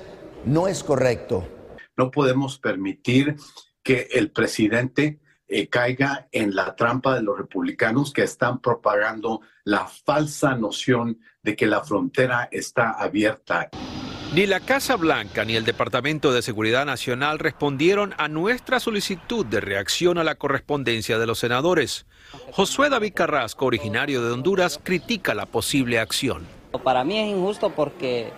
no 0.46 0.68
es 0.68 0.84
correcto. 0.84 1.48
No 1.98 2.12
podemos 2.12 2.60
permitir 2.60 3.36
que 3.84 4.08
el 4.12 4.32
presidente 4.32 5.20
eh, 5.48 5.68
caiga 5.68 6.28
en 6.32 6.56
la 6.56 6.76
trampa 6.76 7.16
de 7.16 7.22
los 7.22 7.38
republicanos 7.38 8.12
que 8.14 8.24
están 8.24 8.60
propagando 8.60 9.42
la 9.64 9.88
falsa 9.88 10.56
noción 10.56 11.20
de 11.44 11.56
que 11.56 11.68
la 11.68 11.84
frontera 11.84 12.50
está 12.52 12.92
abierta. 12.92 13.70
Ni 14.36 14.46
la 14.46 14.60
Casa 14.60 14.98
Blanca 14.98 15.46
ni 15.46 15.56
el 15.56 15.64
Departamento 15.64 16.34
de 16.34 16.42
Seguridad 16.42 16.86
Nacional 16.86 17.40
respondieron 17.40 18.14
a 18.18 18.28
nuestra 18.28 18.82
solicitud 18.82 19.46
de 19.46 19.62
reacción 19.62 20.18
a 20.18 20.26
la 20.26 20.36
correspondencia 20.36 21.18
de 21.18 21.26
los 21.26 21.40
senadores. 21.40 22.06
Josué 22.52 22.90
David 22.90 23.14
Carrasco, 23.14 23.66
originario 23.66 24.22
de 24.22 24.34
Honduras, 24.34 24.78
critica 24.84 25.34
la 25.34 25.46
posible 25.46 26.00
acción. 26.00 26.46
Para 26.84 27.06
mí 27.06 27.18
es 27.18 27.34
injusto 27.34 27.70
porque 27.70 28.34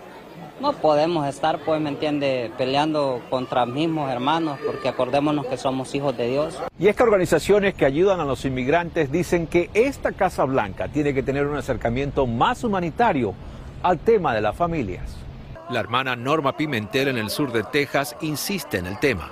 no 0.60 0.72
podemos 0.74 1.26
estar, 1.26 1.58
pues, 1.64 1.80
¿me 1.80 1.88
entiende?, 1.88 2.52
peleando 2.56 3.20
contra 3.28 3.66
mismos 3.66 4.08
hermanos, 4.08 4.60
porque 4.64 4.88
acordémonos 4.88 5.46
que 5.46 5.56
somos 5.56 5.92
hijos 5.96 6.16
de 6.16 6.28
Dios. 6.28 6.56
Y 6.78 6.86
es 6.86 6.94
que 6.94 7.02
organizaciones 7.02 7.74
que 7.74 7.86
ayudan 7.86 8.20
a 8.20 8.24
los 8.24 8.44
inmigrantes 8.44 9.10
dicen 9.10 9.48
que 9.48 9.68
esta 9.74 10.12
Casa 10.12 10.44
Blanca 10.44 10.86
tiene 10.86 11.12
que 11.12 11.24
tener 11.24 11.44
un 11.44 11.56
acercamiento 11.56 12.24
más 12.28 12.62
humanitario 12.62 13.34
al 13.82 13.98
tema 13.98 14.32
de 14.32 14.42
las 14.42 14.54
familias. 14.54 15.27
La 15.70 15.80
hermana 15.80 16.16
Norma 16.16 16.56
Pimentel 16.56 17.08
en 17.08 17.18
el 17.18 17.28
sur 17.28 17.52
de 17.52 17.62
Texas 17.62 18.16
insiste 18.22 18.78
en 18.78 18.86
el 18.86 18.98
tema. 18.98 19.30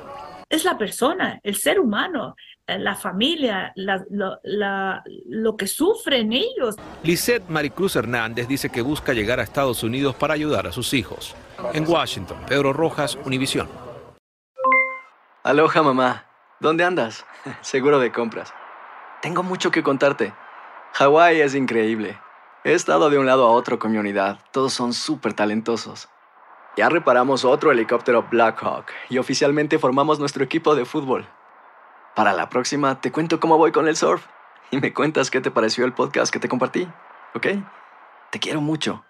Es 0.50 0.64
la 0.64 0.76
persona, 0.76 1.40
el 1.42 1.56
ser 1.56 1.80
humano, 1.80 2.36
eh, 2.66 2.78
la 2.78 2.94
familia, 2.94 3.72
lo, 3.74 5.56
que 5.56 5.66
sufren 5.66 6.34
ellos. 6.34 6.76
Lisette 7.02 7.48
Maricruz 7.48 7.96
Hernández 7.96 8.46
dice 8.46 8.68
que 8.68 8.82
busca 8.82 9.14
llegar 9.14 9.40
a 9.40 9.44
Estados 9.44 9.82
Unidos 9.82 10.14
para 10.14 10.34
ayudar 10.34 10.66
a 10.66 10.72
sus 10.72 10.92
hijos. 10.92 11.34
En 11.72 11.88
Washington, 11.88 12.36
Pedro 12.46 12.74
Rojas, 12.74 13.18
Univisión. 13.24 13.66
Aloha 15.42 15.82
mamá, 15.82 16.26
¿dónde 16.60 16.84
andas? 16.84 17.24
Seguro 17.62 17.98
de 17.98 18.12
compras. 18.12 18.52
Tengo 19.22 19.42
mucho 19.42 19.70
que 19.70 19.82
contarte. 19.82 20.34
Hawái 20.92 21.40
es 21.40 21.54
increíble. 21.54 22.18
He 22.62 22.74
estado 22.74 23.08
de 23.08 23.18
un 23.18 23.24
lado 23.24 23.46
a 23.46 23.52
otro 23.52 23.78
con 23.78 23.90
mi 23.90 23.96
unidad. 23.96 24.38
Todos 24.52 24.74
son 24.74 24.92
súper 24.92 25.32
talentosos. 25.32 26.10
Ya 26.76 26.90
reparamos 26.90 27.46
otro 27.46 27.72
helicóptero 27.72 28.26
Blackhawk 28.30 28.86
y 29.08 29.16
oficialmente 29.16 29.78
formamos 29.78 30.18
nuestro 30.18 30.44
equipo 30.44 30.74
de 30.74 30.84
fútbol. 30.84 31.26
Para 32.14 32.34
la 32.34 32.50
próxima 32.50 33.00
te 33.00 33.10
cuento 33.10 33.40
cómo 33.40 33.56
voy 33.56 33.72
con 33.72 33.88
el 33.88 33.96
surf 33.96 34.26
y 34.70 34.78
me 34.78 34.92
cuentas 34.92 35.30
qué 35.30 35.40
te 35.40 35.50
pareció 35.50 35.86
el 35.86 35.94
podcast 35.94 36.30
que 36.30 36.38
te 36.38 36.48
compartí, 36.48 36.86
¿ok? 37.34 37.46
Te 38.30 38.38
quiero 38.38 38.60
mucho. 38.60 39.04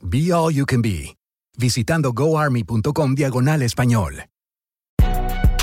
Be 0.00 0.32
All 0.32 0.54
You 0.54 0.66
Can 0.66 0.82
Be, 0.82 1.16
visitando 1.58 2.12
goarmy.com 2.12 3.14
diagonal 3.16 3.62
español. 3.62 4.26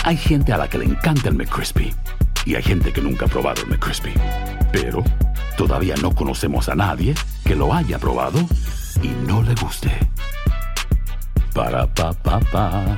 Hay 0.04 0.18
gente 0.18 0.52
a 0.52 0.58
la 0.58 0.70
que 0.70 0.80
le 0.80 0.86
encanta 0.86 1.30
el 1.30 1.36
McCrispy 1.36 1.94
y 2.46 2.56
hay 2.56 2.64
gente 2.64 2.92
que 2.92 3.02
nunca 3.02 3.26
ha 3.26 3.30
probado 3.30 3.62
el 3.62 3.70
McCrispy. 3.70 4.14
Pero 4.74 5.02
todavía 5.56 5.96
no 6.02 6.14
conocemos 6.14 6.68
a 6.68 6.76
nadie 6.76 7.16
que 7.46 7.56
lo 7.56 7.74
haya 7.74 8.00
probado 8.00 8.40
y 9.02 9.08
no 9.26 9.42
le 9.44 9.56
guste. 9.56 9.92
Para 11.54 11.86
pa 11.94 12.10
pa 12.26 12.42
pa. 12.52 12.98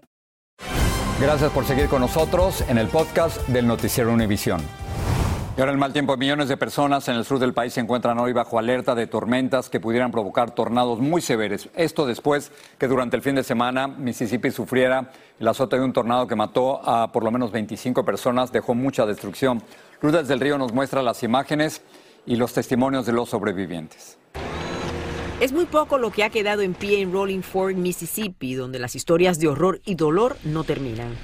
Gracias 1.21 1.51
por 1.51 1.65
seguir 1.65 1.87
con 1.87 2.01
nosotros 2.01 2.61
en 2.67 2.79
el 2.79 2.87
podcast 2.87 3.47
del 3.47 3.67
Noticiero 3.67 4.11
Univisión. 4.11 4.59
Y 5.55 5.59
ahora 5.59 5.71
el 5.71 5.77
mal 5.77 5.93
tiempo, 5.93 6.17
millones 6.17 6.49
de 6.49 6.57
personas 6.57 7.07
en 7.09 7.15
el 7.15 7.25
sur 7.25 7.37
del 7.37 7.53
país 7.53 7.73
se 7.73 7.79
encuentran 7.79 8.17
hoy 8.17 8.33
bajo 8.33 8.57
alerta 8.57 8.95
de 8.95 9.05
tormentas 9.05 9.69
que 9.69 9.79
pudieran 9.79 10.11
provocar 10.11 10.55
tornados 10.55 10.97
muy 10.97 11.21
severos. 11.21 11.69
Esto 11.75 12.07
después 12.07 12.51
que 12.79 12.87
durante 12.87 13.17
el 13.17 13.21
fin 13.21 13.35
de 13.35 13.43
semana 13.43 13.87
Mississippi 13.87 14.49
sufriera 14.49 15.11
el 15.39 15.47
azote 15.47 15.77
de 15.77 15.83
un 15.83 15.93
tornado 15.93 16.25
que 16.25 16.35
mató 16.35 16.81
a 16.83 17.11
por 17.11 17.23
lo 17.23 17.29
menos 17.29 17.51
25 17.51 18.03
personas, 18.03 18.51
dejó 18.51 18.73
mucha 18.73 19.05
destrucción. 19.05 19.61
Lourdes 20.01 20.27
del 20.27 20.39
Río 20.39 20.57
nos 20.57 20.73
muestra 20.73 21.03
las 21.03 21.21
imágenes 21.21 21.83
y 22.25 22.35
los 22.35 22.51
testimonios 22.51 23.05
de 23.05 23.13
los 23.13 23.29
sobrevivientes. 23.29 24.17
Es 25.41 25.51
muy 25.53 25.65
poco 25.65 25.97
lo 25.97 26.11
que 26.11 26.23
ha 26.23 26.29
quedado 26.29 26.61
en 26.61 26.75
pie 26.75 27.01
en 27.01 27.11
Rolling 27.11 27.41
Fork, 27.41 27.75
Mississippi, 27.75 28.53
donde 28.53 28.77
las 28.77 28.95
historias 28.95 29.39
de 29.39 29.47
horror 29.47 29.81
y 29.85 29.95
dolor 29.95 30.37
no 30.43 30.63
terminan. 30.63 31.17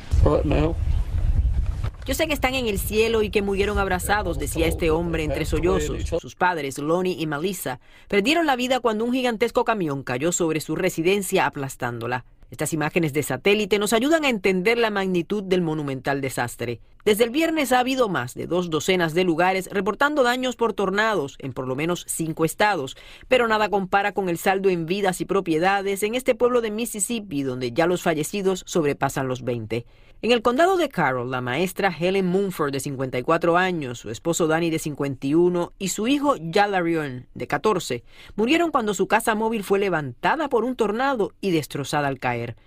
Yo 2.04 2.16
sé 2.16 2.26
que 2.26 2.34
están 2.34 2.56
en 2.56 2.66
el 2.66 2.80
cielo 2.80 3.22
y 3.22 3.30
que 3.30 3.44
murieron 3.44 3.78
abrazados, 3.78 4.40
decía 4.40 4.66
este 4.66 4.90
hombre 4.90 5.24
entre 5.24 5.46
sollozos. 5.46 6.02
Sus 6.20 6.34
padres, 6.34 6.80
Lonnie 6.80 7.16
y 7.20 7.28
Melissa, 7.28 7.80
perdieron 8.08 8.48
la 8.48 8.56
vida 8.56 8.80
cuando 8.80 9.06
un 9.06 9.14
gigantesco 9.14 9.64
camión 9.64 10.02
cayó 10.02 10.32
sobre 10.32 10.62
su 10.62 10.76
residencia 10.76 11.46
aplastándola. 11.46 12.26
Estas 12.50 12.74
imágenes 12.74 13.14
de 13.14 13.22
satélite 13.22 13.78
nos 13.78 13.94
ayudan 13.94 14.26
a 14.26 14.30
entender 14.30 14.80
la 14.80 14.90
magnitud 14.90 15.44
del 15.44 15.62
monumental 15.62 16.22
desastre. 16.22 16.80
Desde 17.08 17.24
el 17.24 17.30
viernes 17.30 17.72
ha 17.72 17.80
habido 17.80 18.10
más 18.10 18.34
de 18.34 18.48
dos 18.48 18.70
docenas 18.70 19.14
de 19.14 19.24
lugares 19.24 19.70
reportando 19.72 20.24
daños 20.24 20.58
por 20.58 20.74
tornados 20.74 21.38
en 21.40 21.54
por 21.54 21.66
lo 21.66 21.74
menos 21.74 22.04
cinco 22.06 22.44
estados, 22.44 22.98
pero 23.30 23.48
nada 23.48 23.70
compara 23.70 24.12
con 24.12 24.28
el 24.28 24.38
saldo 24.38 24.68
en 24.68 24.86
vidas 24.86 25.22
y 25.22 25.26
propiedades 25.26 26.04
en 26.04 26.16
este 26.16 26.36
pueblo 26.36 26.60
de 26.60 26.70
Mississippi 26.70 27.44
donde 27.44 27.72
ya 27.72 27.88
los 27.88 28.02
fallecidos 28.02 28.66
sobrepasan 28.68 29.30
los 29.30 29.46
20. 29.46 29.86
En 30.22 30.32
el 30.34 30.42
condado 30.42 30.76
de 30.76 30.90
Carroll, 30.90 31.32
la 31.32 31.40
maestra 31.40 31.96
Helen 31.98 32.26
Mumford, 32.26 32.74
de 32.74 32.82
54 32.82 33.56
años, 33.56 34.00
su 34.00 34.10
esposo 34.10 34.48
Danny, 34.48 34.70
de 34.70 34.80
51, 34.80 35.72
y 35.80 35.88
su 35.88 36.10
hijo 36.10 36.36
Jalarion, 36.54 37.28
de 37.34 37.48
14, 37.48 38.04
murieron 38.36 38.70
cuando 38.70 38.94
su 38.94 39.08
casa 39.08 39.34
móvil 39.34 39.64
fue 39.64 39.80
levantada 39.80 40.50
por 40.50 40.66
un 40.66 40.76
tornado 40.76 41.32
y 41.40 41.52
destrozada 41.52 42.10
al 42.10 42.20
caer. 42.20 42.58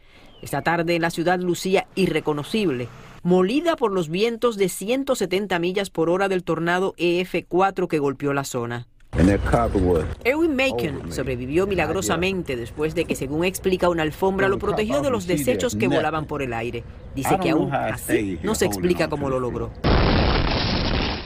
Esta 0.41 0.63
tarde 0.63 0.99
la 0.99 1.11
ciudad 1.11 1.39
lucía 1.41 1.87
irreconocible, 1.95 2.89
molida 3.23 3.77
por 3.77 3.93
los 3.93 4.09
vientos 4.09 4.57
de 4.57 4.69
170 4.69 5.59
millas 5.59 5.91
por 5.91 6.11
hora 6.11 6.29
del 6.29 6.45
tornado 6.45 6.95
EF4 6.99 7.89
que 7.89 7.99
golpeó 7.99 8.33
la 8.33 8.45
zona. 8.45 8.87
Erwin 10.25 10.55
Macon 10.55 11.13
sobrevivió 11.13 11.67
milagrosamente 11.67 12.57
después 12.57 12.95
de 12.95 13.05
que, 13.05 13.17
según 13.17 13.45
explica 13.45 13.89
una 13.89 14.03
alfombra, 14.03 14.49
lo 14.49 14.59
protegió 14.59 15.03
de 15.03 15.11
los 15.11 15.27
desechos 15.27 15.75
que 15.75 15.89
volaban 15.89 16.27
por 16.27 16.43
el 16.43 16.53
aire. 16.53 16.85
Dice 17.15 17.37
que 17.43 17.51
aún 17.51 17.73
así 17.75 18.39
no 18.43 18.55
se 18.55 18.67
explica 18.67 19.09
cómo 19.09 19.29
lo 19.29 19.41
logró. 19.41 19.73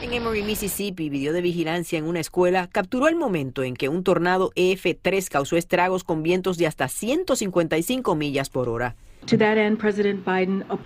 En 0.01 0.13
Emory, 0.13 0.43
Mississippi, 0.43 1.09
video 1.09 1.33
de 1.33 1.43
vigilancia 1.43 1.99
en 1.99 2.05
una 2.05 2.21
escuela 2.21 2.69
capturó 2.71 3.09
el 3.09 3.17
momento 3.17 3.63
en 3.63 3.75
que 3.75 3.89
un 3.89 4.03
tornado 4.03 4.51
EF3 4.55 5.29
causó 5.29 5.57
estragos 5.57 6.05
con 6.05 6.23
vientos 6.23 6.57
de 6.57 6.67
hasta 6.67 6.89
155 6.89 8.15
millas 8.15 8.49
por 8.49 8.69
hora. 8.69 8.97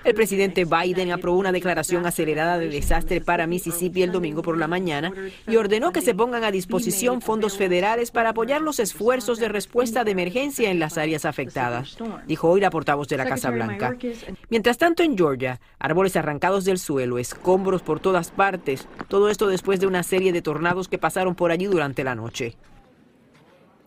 El 0.04 0.14
presidente 0.14 0.64
Biden 0.64 1.12
aprobó 1.12 1.38
una 1.38 1.52
declaración 1.52 2.06
acelerada 2.06 2.58
de 2.58 2.68
desastre 2.68 3.20
para 3.20 3.46
Mississippi 3.46 4.02
el 4.02 4.12
domingo 4.12 4.42
por 4.42 4.56
la 4.56 4.68
mañana 4.68 5.12
y 5.46 5.56
ordenó 5.56 5.92
que 5.92 6.00
se 6.00 6.14
pongan 6.14 6.44
a 6.44 6.50
disposición 6.50 7.20
fondos 7.20 7.56
federales 7.56 8.10
para 8.10 8.30
apoyar 8.30 8.60
los 8.60 8.78
esfuerzos 8.78 9.38
de 9.38 9.48
respuesta 9.48 10.04
de 10.04 10.12
emergencia 10.12 10.70
en 10.70 10.78
las 10.78 10.98
áreas 10.98 11.24
afectadas, 11.24 11.96
dijo 12.26 12.48
hoy 12.48 12.60
la 12.60 12.70
portavoz 12.70 13.08
de 13.08 13.16
la 13.16 13.26
Casa 13.26 13.50
Blanca. 13.50 13.96
Mientras 14.50 14.78
tanto, 14.78 15.02
en 15.02 15.16
Georgia, 15.16 15.60
árboles 15.78 16.16
arrancados 16.16 16.64
del 16.64 16.78
suelo, 16.78 17.18
escombros 17.18 17.82
por 17.82 18.00
todas 18.00 18.30
partes, 18.30 18.86
todo 19.08 19.28
esto 19.30 19.48
después 19.48 19.80
de 19.80 19.86
una 19.86 20.02
serie 20.02 20.32
de 20.32 20.42
tornados 20.42 20.88
que 20.88 20.98
pasaron 20.98 21.34
por 21.34 21.50
allí 21.50 21.66
durante 21.66 22.04
la 22.04 22.14
noche. 22.14 22.56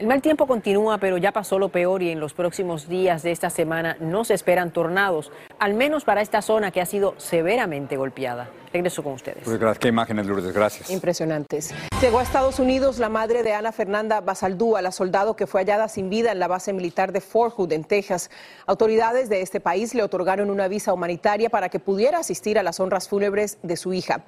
El 0.01 0.08
mal 0.08 0.20
tiempo 0.20 0.48
continúa, 0.48 0.98
pero 0.98 1.20
ya 1.20 1.31
pasó 1.31 1.60
lo 1.60 1.70
peor 1.70 2.01
y 2.01 2.10
en 2.10 2.20
los 2.20 2.34
próximos 2.34 2.89
días 2.89 3.22
de 3.22 3.31
esta 3.31 3.51
semana 3.51 3.98
no 4.00 4.24
se 4.24 4.34
esperan 4.34 4.74
tornados, 4.74 5.31
al 5.60 5.75
menos 5.75 6.05
para 6.05 6.24
esta 6.24 6.41
zona 6.41 6.72
que 6.72 6.81
ha 6.81 6.88
sido 6.88 7.13
severamente 7.17 7.98
golpeada. 7.98 8.50
Regreso 8.74 9.03
con 9.03 9.13
ustedes. 9.13 9.43
Pues, 9.43 9.77
qué 9.77 9.89
imágenes, 9.89 10.25
Lourdes, 10.25 10.53
gracias. 10.53 10.89
Impresionantes. 10.89 11.72
Llegó 12.01 12.17
a 12.17 12.24
Estados 12.24 12.58
Unidos 12.58 12.98
la 12.98 13.10
madre 13.10 13.43
de 13.43 13.53
Ana 13.53 13.72
Fernanda 13.72 14.22
Basaldúa, 14.22 14.81
la 14.81 14.91
soldado 14.91 15.36
que 15.36 15.46
fue 15.46 15.62
hallada 15.62 15.88
sin 15.88 16.10
vida 16.10 16.31
en 16.31 16.39
la 16.39 16.48
base 16.48 16.74
militar 16.74 17.12
de 17.12 17.22
Fort 17.22 17.53
Hood, 17.53 17.72
en 17.72 17.84
Texas. 17.84 18.31
Autoridades 18.65 19.29
de 19.29 19.43
este 19.43 19.60
país 19.60 19.93
le 19.93 20.01
otorgaron 20.01 20.50
una 20.50 20.67
visa 20.67 20.93
humanitaria 20.93 21.51
para 21.51 21.70
que 21.70 21.77
pudiera 21.77 22.17
asistir 22.17 22.58
a 22.58 22.63
las 22.63 22.79
honras 22.79 23.08
fúnebres 23.08 23.60
de 23.62 23.77
su 23.77 23.93
hija. 23.93 24.24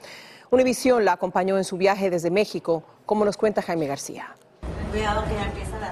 Univisión 0.51 1.03
la 1.03 1.13
acompañó 1.13 1.58
en 1.58 1.63
su 1.63 1.77
viaje 1.77 2.12
desde 2.12 2.30
México, 2.30 2.84
como 3.08 3.25
nos 3.25 3.38
cuenta 3.38 3.63
Jaime 3.63 3.88
García. 3.88 4.36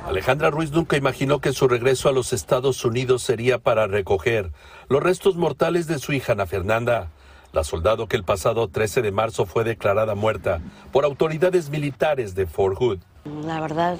Alejandra 0.06 0.52
Ruiz 0.52 0.72
nunca 0.72 0.98
imaginó 0.98 1.40
que 1.40 1.54
su 1.54 1.68
regreso 1.68 2.10
a 2.10 2.12
los 2.12 2.34
Estados 2.34 2.86
Unidos 2.86 3.24
sería 3.24 3.58
para 3.58 3.88
recoger 3.88 4.52
los 4.90 5.02
restos 5.02 5.36
mortales 5.36 5.88
de 5.88 6.00
su 6.00 6.14
hija 6.14 6.34
Ana 6.34 6.46
Fernanda, 6.46 7.10
la 7.52 7.64
soldado 7.64 8.08
que 8.08 8.16
el 8.16 8.24
pasado 8.24 8.68
13 8.68 9.02
de 9.02 9.12
marzo 9.12 9.46
fue 9.46 9.64
declarada 9.64 10.16
muerta 10.16 10.62
por 10.92 11.06
autoridades 11.06 11.70
militares 11.70 12.36
de 12.36 12.46
Fort 12.46 12.78
Hood. 12.78 13.00
La 13.46 13.60
verdad, 13.60 13.98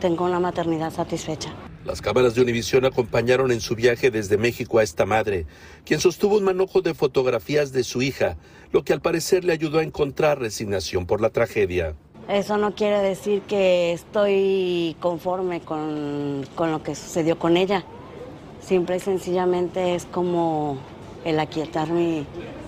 tengo 0.00 0.24
una 0.24 0.40
maternidad 0.40 0.92
satisfecha. 0.92 1.52
Las 1.84 2.00
cámaras 2.00 2.34
de 2.34 2.42
Univisión 2.42 2.84
acompañaron 2.84 3.50
en 3.50 3.60
su 3.60 3.74
viaje 3.74 4.10
desde 4.10 4.38
México 4.38 4.78
a 4.78 4.82
esta 4.82 5.04
madre, 5.04 5.46
quien 5.84 6.00
sostuvo 6.00 6.36
un 6.36 6.44
manojo 6.44 6.80
de 6.80 6.94
fotografías 6.94 7.72
de 7.72 7.82
su 7.82 8.02
hija, 8.02 8.36
lo 8.72 8.84
que 8.84 8.92
al 8.92 9.00
parecer 9.00 9.44
le 9.44 9.52
ayudó 9.52 9.78
a 9.78 9.82
encontrar 9.82 10.38
resignación 10.38 11.06
por 11.06 11.20
la 11.20 11.30
tragedia. 11.30 11.96
Eso 12.28 12.56
no 12.56 12.74
quiere 12.74 13.00
decir 13.00 13.42
que 13.42 13.92
estoy 13.92 14.96
conforme 15.00 15.60
con, 15.60 16.42
lo 16.56 16.82
que 16.82 16.94
sucedió 16.94 17.38
con 17.38 17.56
ella. 17.56 17.84
Simple 18.64 18.96
y 18.96 19.00
sencillamente 19.00 19.94
es 19.94 20.06
como 20.06 20.78
el 21.24 21.40
aquietar 21.40 21.90
mi, 21.90 22.24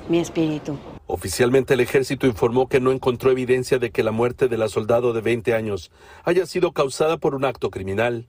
mi 0.09 0.19
espíritu. 0.19 0.77
Oficialmente 1.07 1.75
el 1.75 1.81
ejército 1.81 2.27
informó 2.27 2.69
que 2.69 2.81
no 2.81 2.91
encontró 2.91 3.31
evidencia 3.31 3.79
de 3.79 3.91
que 3.91 4.03
la 4.03 4.11
muerte 4.11 4.49
de 4.49 4.59
la 4.59 4.69
soldado 4.69 5.13
de 5.13 5.21
20 5.21 5.55
años 5.55 5.93
haya 6.25 6.47
sido 6.47 6.73
causada 6.73 7.19
por 7.19 7.35
un 7.35 7.45
acto 7.45 7.71
criminal, 7.71 8.27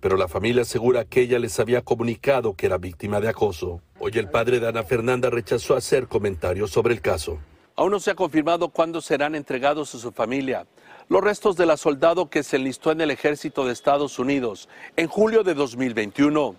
pero 0.00 0.16
la 0.16 0.26
familia 0.26 0.62
asegura 0.62 1.04
que 1.04 1.20
ella 1.20 1.38
les 1.38 1.60
había 1.60 1.82
comunicado 1.82 2.54
que 2.54 2.66
era 2.66 2.78
víctima 2.78 3.20
de 3.20 3.28
acoso. 3.28 3.80
Hoy 4.00 4.12
el 4.14 4.28
padre 4.28 4.58
de 4.58 4.68
Ana 4.68 4.82
Fernanda 4.82 5.30
rechazó 5.30 5.76
hacer 5.76 6.08
comentarios 6.08 6.70
sobre 6.70 6.94
el 6.94 7.00
caso. 7.00 7.38
Aún 7.76 7.90
no 7.90 7.98
se 7.98 8.12
ha 8.12 8.14
confirmado 8.14 8.68
cuándo 8.68 9.00
serán 9.00 9.34
entregados 9.34 9.94
a 9.94 9.98
su 9.98 10.12
familia 10.12 10.66
los 11.08 11.22
restos 11.22 11.56
de 11.56 11.66
la 11.66 11.76
soldado 11.76 12.30
que 12.30 12.42
se 12.42 12.56
enlistó 12.56 12.92
en 12.92 13.00
el 13.00 13.10
ejército 13.10 13.66
de 13.66 13.72
Estados 13.72 14.18
Unidos 14.18 14.68
en 14.96 15.08
julio 15.08 15.42
de 15.42 15.54
2021. 15.54 16.54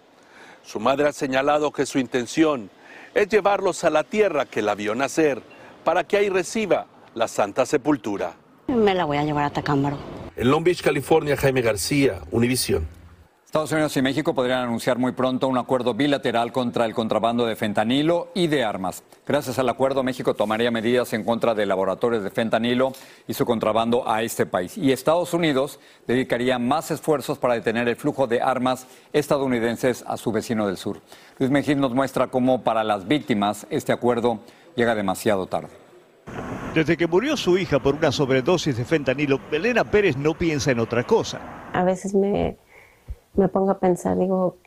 Su 0.63 0.79
madre 0.79 1.07
ha 1.07 1.13
señalado 1.13 1.72
que 1.72 1.86
su 1.86 2.00
intención 2.00 2.69
es 3.13 3.29
llevarlos 3.29 3.84
a 3.86 3.89
la 3.89 4.03
tierra 4.03 4.45
que 4.45 4.62
la 4.62 4.75
vio 4.75 4.93
nacer 4.93 5.41
para 5.84 6.03
que 6.03 6.17
ahí 6.17 6.29
reciba 6.29 6.86
la 7.13 7.27
santa 7.27 7.66
sepultura. 7.66 8.33
Me 8.68 8.94
la 8.94 9.05
voy 9.05 9.18
a 9.18 9.24
llevar 9.24 9.46
a 9.46 9.50
Tacámbaro. 9.51 9.98
En 10.35 10.51
Long 10.51 10.63
Beach, 10.63 10.81
California, 10.81 11.37
Jaime 11.37 11.61
García, 11.61 12.22
Univisión. 12.31 12.87
Estados 13.55 13.72
Unidos 13.72 13.96
y 13.96 14.01
México 14.01 14.35
podrían 14.35 14.63
anunciar 14.63 14.98
muy 14.98 15.13
pronto 15.13 15.48
un 15.48 15.57
acuerdo 15.57 15.94
bilateral 15.94 16.51
contra 16.51 16.83
el 16.83 16.94
contrabando 16.94 17.46
de 17.46 17.55
fentanilo 17.55 18.27
y 18.33 18.48
de 18.48 18.65
armas. 18.65 19.01
Gracias 19.25 19.57
al 19.57 19.70
acuerdo, 19.70 20.03
México 20.03 20.33
tomaría 20.33 20.72
medidas 20.72 21.13
en 21.13 21.24
contra 21.24 21.55
de 21.55 21.65
laboratorios 21.65 22.22
de 22.22 22.31
fentanilo 22.31 22.91
y 23.29 23.33
su 23.33 23.46
contrabando 23.46 24.11
a 24.11 24.24
este 24.24 24.46
país. 24.46 24.77
Y 24.77 24.91
Estados 24.91 25.33
Unidos 25.33 25.79
dedicaría 26.05 26.59
más 26.59 26.91
esfuerzos 26.91 27.37
para 27.37 27.53
detener 27.53 27.87
el 27.87 27.96
flujo 27.96 28.27
de 28.27 28.41
armas 28.41 28.87
estadounidenses 29.13 30.03
a 30.05 30.18
su 30.18 30.33
vecino 30.33 30.68
del 30.68 30.75
sur. 30.75 31.00
Luis 31.39 31.50
Mejía 31.50 31.75
nos 31.75 31.94
muestra 31.94 32.27
cómo 32.27 32.61
para 32.61 32.83
las 32.83 33.07
víctimas 33.07 33.68
este 33.70 33.94
acuerdo 33.94 34.41
llega 34.75 34.96
demasiado 34.96 35.48
tarde. 35.48 35.70
Desde 36.74 36.98
que 36.98 37.07
murió 37.07 37.37
su 37.37 37.57
hija 37.57 37.79
por 37.79 37.96
una 37.96 38.11
sobredosis 38.11 38.75
de 38.75 38.83
fentanilo, 38.83 39.39
Elena 39.50 39.85
Pérez 39.85 40.18
no 40.18 40.33
piensa 40.33 40.72
en 40.72 40.81
otra 40.81 41.05
cosa. 41.05 41.39
A 41.72 41.85
veces 41.85 42.13
me 42.13 42.57
me 43.35 43.48
pongo 43.48 43.71
a 43.71 43.79
pensar, 43.79 44.17
digo, 44.17 44.57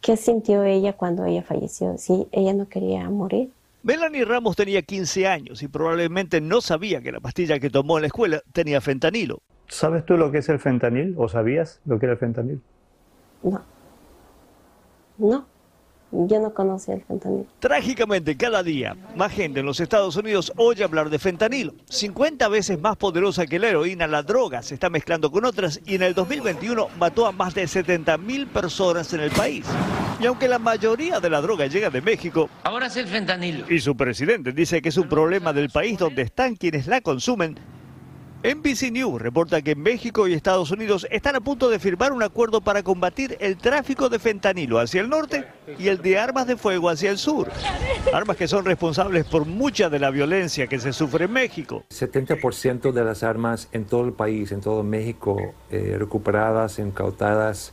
¿qué 0.00 0.16
sintió 0.16 0.62
ella 0.64 0.94
cuando 0.94 1.24
ella 1.24 1.42
falleció? 1.42 1.96
Si 1.98 2.26
ella 2.32 2.52
no 2.52 2.68
quería 2.68 3.08
morir. 3.10 3.50
Melanie 3.82 4.24
Ramos 4.24 4.56
tenía 4.56 4.82
15 4.82 5.28
años 5.28 5.62
y 5.62 5.68
probablemente 5.68 6.40
no 6.40 6.60
sabía 6.60 7.00
que 7.00 7.12
la 7.12 7.20
pastilla 7.20 7.60
que 7.60 7.70
tomó 7.70 7.98
en 7.98 8.02
la 8.02 8.06
escuela 8.08 8.42
tenía 8.52 8.80
fentanilo. 8.80 9.38
¿Sabes 9.68 10.04
tú 10.04 10.16
lo 10.16 10.30
que 10.30 10.38
es 10.38 10.48
el 10.48 10.58
fentanil 10.58 11.14
o 11.16 11.28
sabías 11.28 11.80
lo 11.84 11.98
que 11.98 12.06
era 12.06 12.14
el 12.14 12.18
fentanil? 12.18 12.60
No. 13.42 13.62
No. 15.18 15.46
Yo 16.18 16.40
no 16.40 16.54
conocía 16.54 16.94
el 16.94 17.02
fentanilo. 17.02 17.44
Trágicamente, 17.58 18.36
cada 18.36 18.62
día, 18.62 18.96
más 19.14 19.32
gente 19.32 19.60
en 19.60 19.66
los 19.66 19.80
Estados 19.80 20.16
Unidos 20.16 20.50
oye 20.56 20.82
hablar 20.82 21.10
de 21.10 21.18
fentanilo. 21.18 21.74
50 21.90 22.48
veces 22.48 22.80
más 22.80 22.96
poderosa 22.96 23.46
que 23.46 23.58
la 23.58 23.68
heroína, 23.68 24.06
la 24.06 24.22
droga 24.22 24.62
se 24.62 24.74
está 24.74 24.88
mezclando 24.88 25.30
con 25.30 25.44
otras 25.44 25.80
y 25.84 25.96
en 25.96 26.02
el 26.02 26.14
2021 26.14 26.88
mató 26.98 27.26
a 27.26 27.32
más 27.32 27.54
de 27.54 27.66
70 27.66 28.16
mil 28.16 28.46
personas 28.46 29.12
en 29.12 29.20
el 29.20 29.30
país. 29.30 29.66
Y 30.18 30.24
aunque 30.24 30.48
la 30.48 30.58
mayoría 30.58 31.20
de 31.20 31.28
la 31.28 31.42
droga 31.42 31.66
llega 31.66 31.90
de 31.90 32.00
México, 32.00 32.48
ahora 32.62 32.86
es 32.86 32.96
el 32.96 33.06
fentanilo. 33.06 33.66
Y 33.68 33.80
su 33.80 33.94
presidente 33.94 34.52
dice 34.52 34.80
que 34.80 34.88
es 34.88 34.96
un 34.96 35.08
problema 35.08 35.52
del 35.52 35.68
país 35.68 35.98
donde 35.98 36.22
están 36.22 36.56
quienes 36.56 36.86
la 36.86 37.02
consumen, 37.02 37.58
NBC 38.46 38.92
News 38.92 39.20
reporta 39.20 39.60
que 39.60 39.74
México 39.74 40.28
y 40.28 40.32
Estados 40.32 40.70
Unidos 40.70 41.04
están 41.10 41.34
a 41.34 41.40
punto 41.40 41.68
de 41.68 41.80
firmar 41.80 42.12
un 42.12 42.22
acuerdo 42.22 42.60
para 42.60 42.84
combatir 42.84 43.36
el 43.40 43.56
tráfico 43.56 44.08
de 44.08 44.20
fentanilo 44.20 44.78
hacia 44.78 45.00
el 45.00 45.08
norte 45.08 45.48
y 45.80 45.88
el 45.88 46.00
de 46.00 46.16
armas 46.16 46.46
de 46.46 46.56
fuego 46.56 46.88
hacia 46.88 47.10
el 47.10 47.18
sur. 47.18 47.50
Armas 48.14 48.36
que 48.36 48.46
son 48.46 48.64
responsables 48.64 49.24
por 49.24 49.46
mucha 49.46 49.90
de 49.90 49.98
la 49.98 50.10
violencia 50.10 50.68
que 50.68 50.78
se 50.78 50.92
sufre 50.92 51.24
en 51.24 51.32
México. 51.32 51.82
70% 51.90 52.92
de 52.92 53.04
las 53.04 53.24
armas 53.24 53.68
en 53.72 53.84
todo 53.84 54.04
el 54.04 54.12
país, 54.12 54.52
en 54.52 54.60
todo 54.60 54.84
México, 54.84 55.36
eh, 55.72 55.96
recuperadas, 55.98 56.78
incautadas 56.78 57.72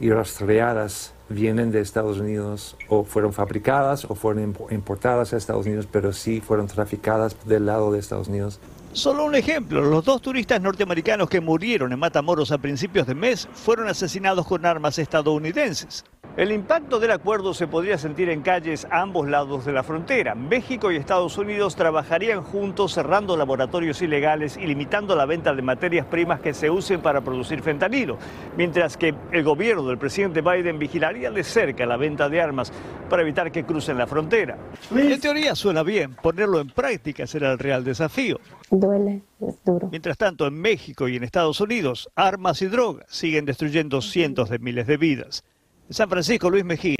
y 0.00 0.08
rastreadas 0.08 1.12
vienen 1.28 1.72
de 1.72 1.82
Estados 1.82 2.18
Unidos 2.18 2.74
o 2.88 3.04
fueron 3.04 3.34
fabricadas 3.34 4.06
o 4.06 4.14
fueron 4.14 4.56
importadas 4.70 5.34
a 5.34 5.36
Estados 5.36 5.66
Unidos, 5.66 5.86
pero 5.92 6.14
sí 6.14 6.40
fueron 6.40 6.68
traficadas 6.68 7.36
del 7.44 7.66
lado 7.66 7.92
de 7.92 7.98
Estados 7.98 8.28
Unidos 8.28 8.60
Solo 8.92 9.24
un 9.24 9.36
ejemplo, 9.36 9.82
los 9.82 10.04
dos 10.04 10.20
turistas 10.20 10.60
norteamericanos 10.60 11.30
que 11.30 11.40
murieron 11.40 11.92
en 11.92 11.98
Matamoros 12.00 12.50
a 12.50 12.58
principios 12.58 13.06
de 13.06 13.14
mes 13.14 13.48
fueron 13.52 13.88
asesinados 13.88 14.44
con 14.44 14.66
armas 14.66 14.98
estadounidenses. 14.98 16.04
El 16.36 16.50
impacto 16.50 16.98
del 16.98 17.12
acuerdo 17.12 17.54
se 17.54 17.68
podría 17.68 17.98
sentir 17.98 18.30
en 18.30 18.42
calles 18.42 18.86
a 18.90 19.02
ambos 19.02 19.28
lados 19.28 19.64
de 19.64 19.72
la 19.72 19.84
frontera. 19.84 20.34
México 20.34 20.90
y 20.90 20.96
Estados 20.96 21.38
Unidos 21.38 21.76
trabajarían 21.76 22.42
juntos 22.42 22.92
cerrando 22.92 23.36
laboratorios 23.36 24.02
ilegales 24.02 24.56
y 24.56 24.66
limitando 24.66 25.14
la 25.14 25.26
venta 25.26 25.54
de 25.54 25.62
materias 25.62 26.06
primas 26.06 26.40
que 26.40 26.54
se 26.54 26.68
usen 26.68 27.00
para 27.00 27.20
producir 27.20 27.62
fentanilo, 27.62 28.18
mientras 28.56 28.96
que 28.96 29.14
el 29.30 29.44
gobierno 29.44 29.86
del 29.86 29.98
presidente 29.98 30.40
Biden 30.40 30.78
vigilaría 30.78 31.30
de 31.30 31.44
cerca 31.44 31.86
la 31.86 31.96
venta 31.96 32.28
de 32.28 32.40
armas 32.40 32.72
para 33.08 33.22
evitar 33.22 33.52
que 33.52 33.64
crucen 33.64 33.98
la 33.98 34.06
frontera. 34.06 34.56
En 34.94 35.20
teoría 35.20 35.54
suena 35.54 35.82
bien, 35.84 36.16
ponerlo 36.16 36.60
en 36.60 36.68
práctica 36.68 37.26
será 37.26 37.52
el 37.52 37.58
real 37.58 37.84
desafío. 37.84 38.40
Duele, 38.70 39.22
es 39.40 39.56
duro. 39.64 39.88
Mientras 39.90 40.16
tanto, 40.16 40.46
en 40.46 40.54
México 40.54 41.08
y 41.08 41.16
en 41.16 41.24
Estados 41.24 41.60
Unidos, 41.60 42.08
armas 42.14 42.62
y 42.62 42.66
drogas 42.66 43.06
siguen 43.08 43.44
destruyendo 43.44 44.00
cientos 44.00 44.48
de 44.48 44.60
miles 44.60 44.86
de 44.86 44.96
vidas. 44.96 45.44
San 45.90 46.08
Francisco, 46.08 46.48
Luis 46.48 46.64
Mejía, 46.64 46.96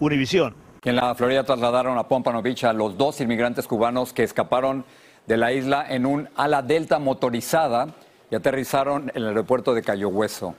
Univisión. 0.00 0.54
En 0.82 0.96
la 0.96 1.14
Florida 1.14 1.44
trasladaron 1.44 1.96
a 1.96 2.06
Pompano 2.06 2.42
Beach 2.42 2.64
a 2.64 2.74
los 2.74 2.98
dos 2.98 3.18
inmigrantes 3.22 3.66
cubanos 3.66 4.12
que 4.12 4.22
escaparon 4.22 4.84
de 5.26 5.38
la 5.38 5.50
isla 5.50 5.86
en 5.88 6.04
un 6.04 6.28
ala 6.36 6.60
delta 6.60 6.98
motorizada 6.98 7.94
y 8.30 8.34
aterrizaron 8.34 9.10
en 9.14 9.22
el 9.22 9.28
aeropuerto 9.28 9.72
de 9.72 9.82
Cayo 9.82 10.10
Hueso. 10.10 10.54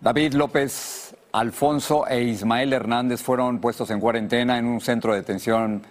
David 0.00 0.34
López, 0.34 1.16
Alfonso 1.32 2.06
e 2.06 2.22
Ismael 2.22 2.74
Hernández 2.74 3.22
fueron 3.22 3.58
puestos 3.58 3.90
en 3.90 4.00
cuarentena 4.00 4.58
en 4.58 4.66
un 4.66 4.82
centro 4.82 5.12
de 5.12 5.20
detención 5.20 5.82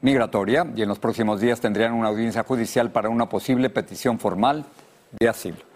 migratoria 0.00 0.66
y 0.74 0.82
en 0.82 0.88
los 0.88 0.98
próximos 0.98 1.40
días 1.40 1.60
tendrían 1.60 1.92
una 1.92 2.08
audiencia 2.08 2.42
judicial 2.42 2.90
para 2.90 3.08
una 3.08 3.28
posible 3.28 3.70
petición 3.70 4.18
formal 4.18 4.64
de 5.18 5.28
asilo. 5.28 5.69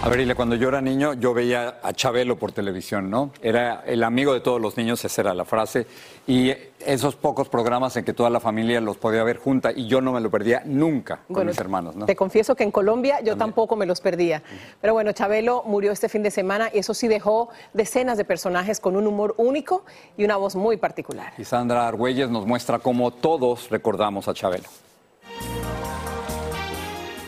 A 0.00 0.08
ver, 0.08 0.20
Ile, 0.20 0.36
cuando 0.36 0.54
yo 0.54 0.68
era 0.68 0.80
niño, 0.80 1.14
yo 1.14 1.34
veía 1.34 1.80
a 1.82 1.92
Chabelo 1.92 2.38
por 2.38 2.52
televisión, 2.52 3.10
¿no? 3.10 3.32
Era 3.42 3.82
el 3.84 4.04
amigo 4.04 4.32
de 4.32 4.38
todos 4.38 4.60
los 4.60 4.76
niños, 4.76 5.04
esa 5.04 5.22
era 5.22 5.34
la 5.34 5.44
frase. 5.44 5.88
Y 6.24 6.52
esos 6.78 7.16
pocos 7.16 7.48
programas 7.48 7.96
en 7.96 8.04
que 8.04 8.12
toda 8.12 8.30
la 8.30 8.38
familia 8.38 8.80
los 8.80 8.96
podía 8.96 9.24
ver 9.24 9.38
junta 9.38 9.72
y 9.74 9.88
yo 9.88 10.00
no 10.00 10.12
me 10.12 10.20
lo 10.20 10.30
perdía 10.30 10.62
nunca 10.64 11.16
con 11.26 11.34
Bueno, 11.34 11.50
mis 11.50 11.58
hermanos, 11.58 11.96
¿no? 11.96 12.06
Te 12.06 12.14
confieso 12.14 12.54
que 12.54 12.62
en 12.62 12.70
Colombia 12.70 13.20
yo 13.22 13.36
tampoco 13.36 13.74
me 13.74 13.86
los 13.86 14.00
perdía. 14.00 14.40
Pero 14.80 14.92
bueno, 14.92 15.10
Chabelo 15.10 15.64
murió 15.66 15.90
este 15.90 16.08
fin 16.08 16.22
de 16.22 16.30
semana 16.30 16.70
y 16.72 16.78
eso 16.78 16.94
sí 16.94 17.08
dejó 17.08 17.48
decenas 17.74 18.16
de 18.16 18.24
personajes 18.24 18.78
con 18.78 18.94
un 18.94 19.04
humor 19.04 19.34
único 19.36 19.84
y 20.16 20.24
una 20.24 20.36
voz 20.36 20.54
muy 20.54 20.76
particular. 20.76 21.32
Y 21.38 21.44
Sandra 21.44 21.88
Argüelles 21.88 22.30
nos 22.30 22.46
muestra 22.46 22.78
cómo 22.78 23.10
todos 23.10 23.68
recordamos 23.68 24.28
a 24.28 24.32
Chabelo. 24.34 24.68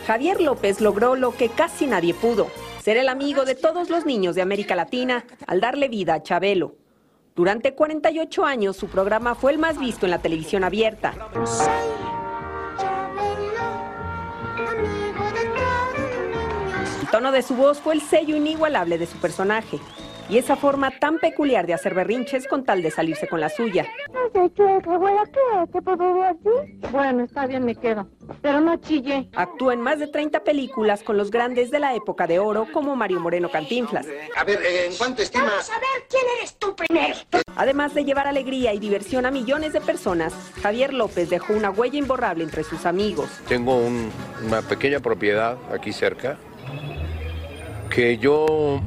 Javier 0.07 0.41
López 0.41 0.81
logró 0.81 1.15
lo 1.15 1.35
que 1.35 1.49
casi 1.49 1.85
nadie 1.85 2.13
pudo, 2.13 2.47
ser 2.81 2.97
el 2.97 3.09
amigo 3.09 3.45
de 3.45 3.55
todos 3.55 3.89
los 3.89 4.05
niños 4.05 4.35
de 4.35 4.41
América 4.41 4.75
Latina 4.75 5.25
al 5.45 5.61
darle 5.61 5.87
vida 5.87 6.15
a 6.15 6.23
Chabelo. 6.23 6.75
Durante 7.35 7.75
48 7.75 8.43
años 8.43 8.75
su 8.75 8.87
programa 8.87 9.35
fue 9.35 9.51
el 9.51 9.57
más 9.57 9.77
visto 9.79 10.05
en 10.05 10.11
la 10.11 10.19
televisión 10.19 10.63
abierta. 10.63 11.13
El 17.01 17.07
tono 17.09 17.31
de 17.31 17.41
su 17.41 17.55
voz 17.55 17.79
fue 17.79 17.93
el 17.93 18.01
sello 18.01 18.35
inigualable 18.35 18.97
de 18.97 19.05
su 19.05 19.17
personaje 19.17 19.79
y 20.31 20.37
esa 20.37 20.55
forma 20.55 20.89
tan 20.97 21.19
peculiar 21.19 21.67
de 21.67 21.73
hacer 21.75 21.93
berrinches 21.93 22.47
con 22.47 22.63
tal 22.63 22.81
de 22.81 22.89
salirse 22.89 23.27
con 23.27 23.39
la 23.41 23.49
suya. 23.49 23.85
Bueno, 26.91 27.23
está 27.23 27.45
bien, 27.47 27.65
me 27.65 27.75
quedo. 27.75 28.07
Pero 28.41 28.61
no 28.61 28.77
chille. 28.77 29.29
Actuó 29.35 29.71
en 29.71 29.81
más 29.81 29.99
de 29.99 30.07
30 30.07 30.43
películas 30.43 31.03
con 31.03 31.17
los 31.17 31.31
grandes 31.31 31.69
de 31.69 31.79
la 31.79 31.93
época 31.95 32.27
de 32.27 32.39
oro 32.39 32.65
como 32.71 32.95
Mario 32.95 33.19
Moreno 33.19 33.49
Cantinflas. 33.49 34.07
A 34.37 34.43
ver, 34.43 34.59
eh, 34.63 34.85
¿en 34.87 34.95
cuánto 34.97 35.21
estimas? 35.21 35.49
Vamos 35.49 35.69
a 35.69 35.73
ver 35.79 36.07
quién 36.09 36.23
eres 36.37 36.55
tú 36.57 36.75
primero. 36.75 37.15
Además 37.57 37.93
de 37.93 38.05
llevar 38.05 38.27
alegría 38.27 38.73
y 38.73 38.79
diversión 38.79 39.25
a 39.25 39.31
millones 39.31 39.73
de 39.73 39.81
personas, 39.81 40.33
Javier 40.61 40.93
López 40.93 41.29
dejó 41.29 41.53
una 41.53 41.69
huella 41.69 41.99
imborrable 41.99 42.43
entre 42.45 42.63
sus 42.63 42.85
amigos. 42.85 43.29
Tengo 43.49 43.75
un- 43.77 44.09
una 44.45 44.61
pequeña 44.61 44.99
propiedad 45.01 45.57
aquí 45.73 45.91
cerca 45.91 46.37
que 47.89 48.17
yo, 48.17 48.79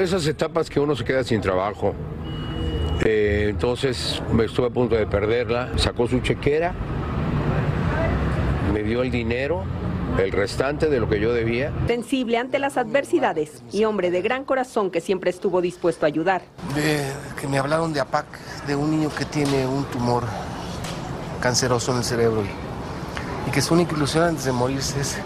esas 0.00 0.26
etapas 0.26 0.70
que 0.70 0.80
uno 0.80 0.96
se 0.96 1.04
queda 1.04 1.22
sin 1.24 1.40
trabajo, 1.40 1.94
eh, 3.04 3.46
entonces 3.50 4.22
me 4.32 4.44
estuve 4.44 4.66
a 4.66 4.70
punto 4.70 4.94
de 4.96 5.06
perderla, 5.06 5.70
sacó 5.76 6.08
su 6.08 6.20
chequera, 6.20 6.74
me 8.72 8.82
dio 8.82 9.02
el 9.02 9.10
dinero, 9.10 9.64
el 10.18 10.32
restante 10.32 10.88
de 10.88 10.98
lo 10.98 11.08
que 11.08 11.20
yo 11.20 11.32
debía. 11.32 11.72
Sensible 11.86 12.38
ante 12.38 12.58
las 12.58 12.76
adversidades 12.76 13.62
y 13.72 13.84
hombre 13.84 14.10
de 14.10 14.22
gran 14.22 14.44
corazón 14.44 14.90
que 14.90 15.00
siempre 15.00 15.30
estuvo 15.30 15.60
dispuesto 15.60 16.06
a 16.06 16.08
ayudar. 16.08 16.42
De, 16.74 17.04
que 17.40 17.46
me 17.46 17.58
hablaron 17.58 17.92
de 17.92 18.00
APAC, 18.00 18.26
de 18.66 18.74
un 18.74 18.90
niño 18.90 19.10
que 19.16 19.24
tiene 19.24 19.66
un 19.66 19.84
tumor 19.84 20.24
canceroso 21.40 21.92
en 21.92 21.98
el 21.98 22.04
cerebro 22.04 22.42
y, 22.42 23.48
y 23.48 23.52
que 23.52 23.60
su 23.60 23.74
única 23.74 23.94
ilusión 23.94 24.24
antes 24.24 24.44
de 24.44 24.52
morirse 24.52 25.00
es, 25.00 25.18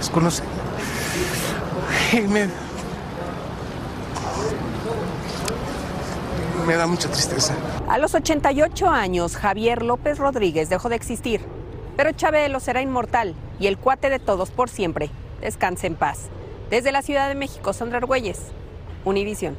es 0.00 0.10
conocer. 0.10 0.46
Y 2.12 2.22
me, 2.22 2.48
me 6.70 6.76
da 6.76 6.86
mucha 6.86 7.08
tristeza. 7.10 7.52
A 7.88 7.98
los 7.98 8.14
88 8.14 8.88
años, 8.88 9.34
Javier 9.36 9.82
López 9.82 10.18
Rodríguez 10.18 10.68
dejó 10.70 10.88
de 10.88 10.94
existir. 10.94 11.40
Pero 11.96 12.12
Chabelo 12.12 12.60
será 12.60 12.80
inmortal 12.80 13.34
y 13.58 13.66
el 13.66 13.76
cuate 13.76 14.08
de 14.08 14.20
todos 14.20 14.50
por 14.52 14.68
siempre. 14.70 15.10
Descanse 15.40 15.88
en 15.88 15.96
paz. 15.96 16.28
Desde 16.70 16.92
la 16.92 17.02
Ciudad 17.02 17.28
de 17.28 17.34
México, 17.34 17.72
Sandra 17.72 17.98
Argüelles, 17.98 18.38
Univisión. 19.04 19.56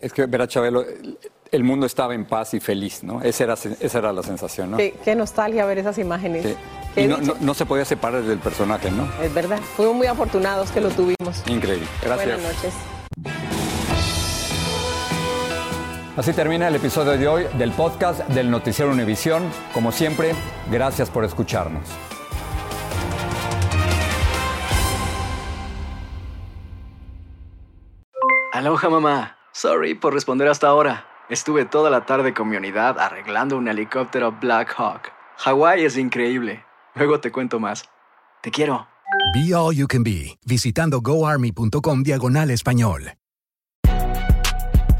Es 0.00 0.12
que 0.12 0.26
ver 0.26 0.42
a 0.42 0.46
Chabelo, 0.46 0.84
el- 1.50 1.64
mundo 1.64 1.86
estaba 1.86 2.14
en 2.14 2.24
paz 2.24 2.54
y 2.54 2.60
feliz, 2.60 3.02
¿no? 3.02 3.20
Esa 3.22 3.42
era, 3.44 3.54
esa 3.54 3.98
era 3.98 4.12
la 4.12 4.22
sensación, 4.22 4.70
¿no? 4.70 4.76
Qué, 4.76 4.94
qué 5.04 5.16
nostalgia 5.16 5.66
ver 5.66 5.78
esas 5.78 5.98
imágenes. 5.98 6.44
Sí. 6.94 7.00
Y 7.02 7.06
no- 7.08 7.18
no 7.40 7.54
se 7.54 7.66
podía 7.66 7.84
separar 7.84 8.22
del 8.22 8.38
personaje, 8.38 8.92
¿no? 8.92 9.08
Es 9.20 9.34
verdad, 9.34 9.58
fuimos 9.76 9.96
muy 9.96 10.06
afortunados 10.06 10.70
que 10.70 10.80
lo 10.80 10.90
tuvimos. 10.90 11.42
Increíble. 11.48 11.86
Gracias. 12.00 12.28
Buenas 12.40 12.54
noches. 12.54 12.72
Así 16.18 16.32
termina 16.32 16.66
el 16.66 16.74
episodio 16.74 17.12
de 17.12 17.28
hoy 17.28 17.44
del 17.58 17.70
podcast 17.70 18.26
del 18.30 18.50
Noticiero 18.50 18.90
Univisión. 18.90 19.44
Como 19.72 19.92
siempre, 19.92 20.32
gracias 20.68 21.10
por 21.10 21.24
escucharnos. 21.24 21.88
Aloha 28.52 28.90
mamá. 28.90 29.36
Sorry 29.52 29.94
por 29.94 30.12
responder 30.12 30.48
hasta 30.48 30.66
ahora. 30.66 31.06
Estuve 31.30 31.64
toda 31.66 31.88
la 31.88 32.04
tarde 32.04 32.34
con 32.34 32.48
mi 32.48 32.56
unidad 32.56 32.98
arreglando 32.98 33.56
un 33.56 33.68
helicóptero 33.68 34.32
Black 34.32 34.74
Hawk. 34.76 35.12
Hawái 35.36 35.84
es 35.84 35.96
increíble. 35.96 36.64
Luego 36.96 37.20
te 37.20 37.30
cuento 37.30 37.60
más. 37.60 37.84
Te 38.42 38.50
quiero. 38.50 38.88
Be 39.34 39.54
All 39.54 39.72
You 39.72 39.86
Can 39.86 40.02
Be, 40.02 40.36
visitando 40.44 41.00
goarmy.com 41.00 42.02
diagonal 42.02 42.50
español. 42.50 43.12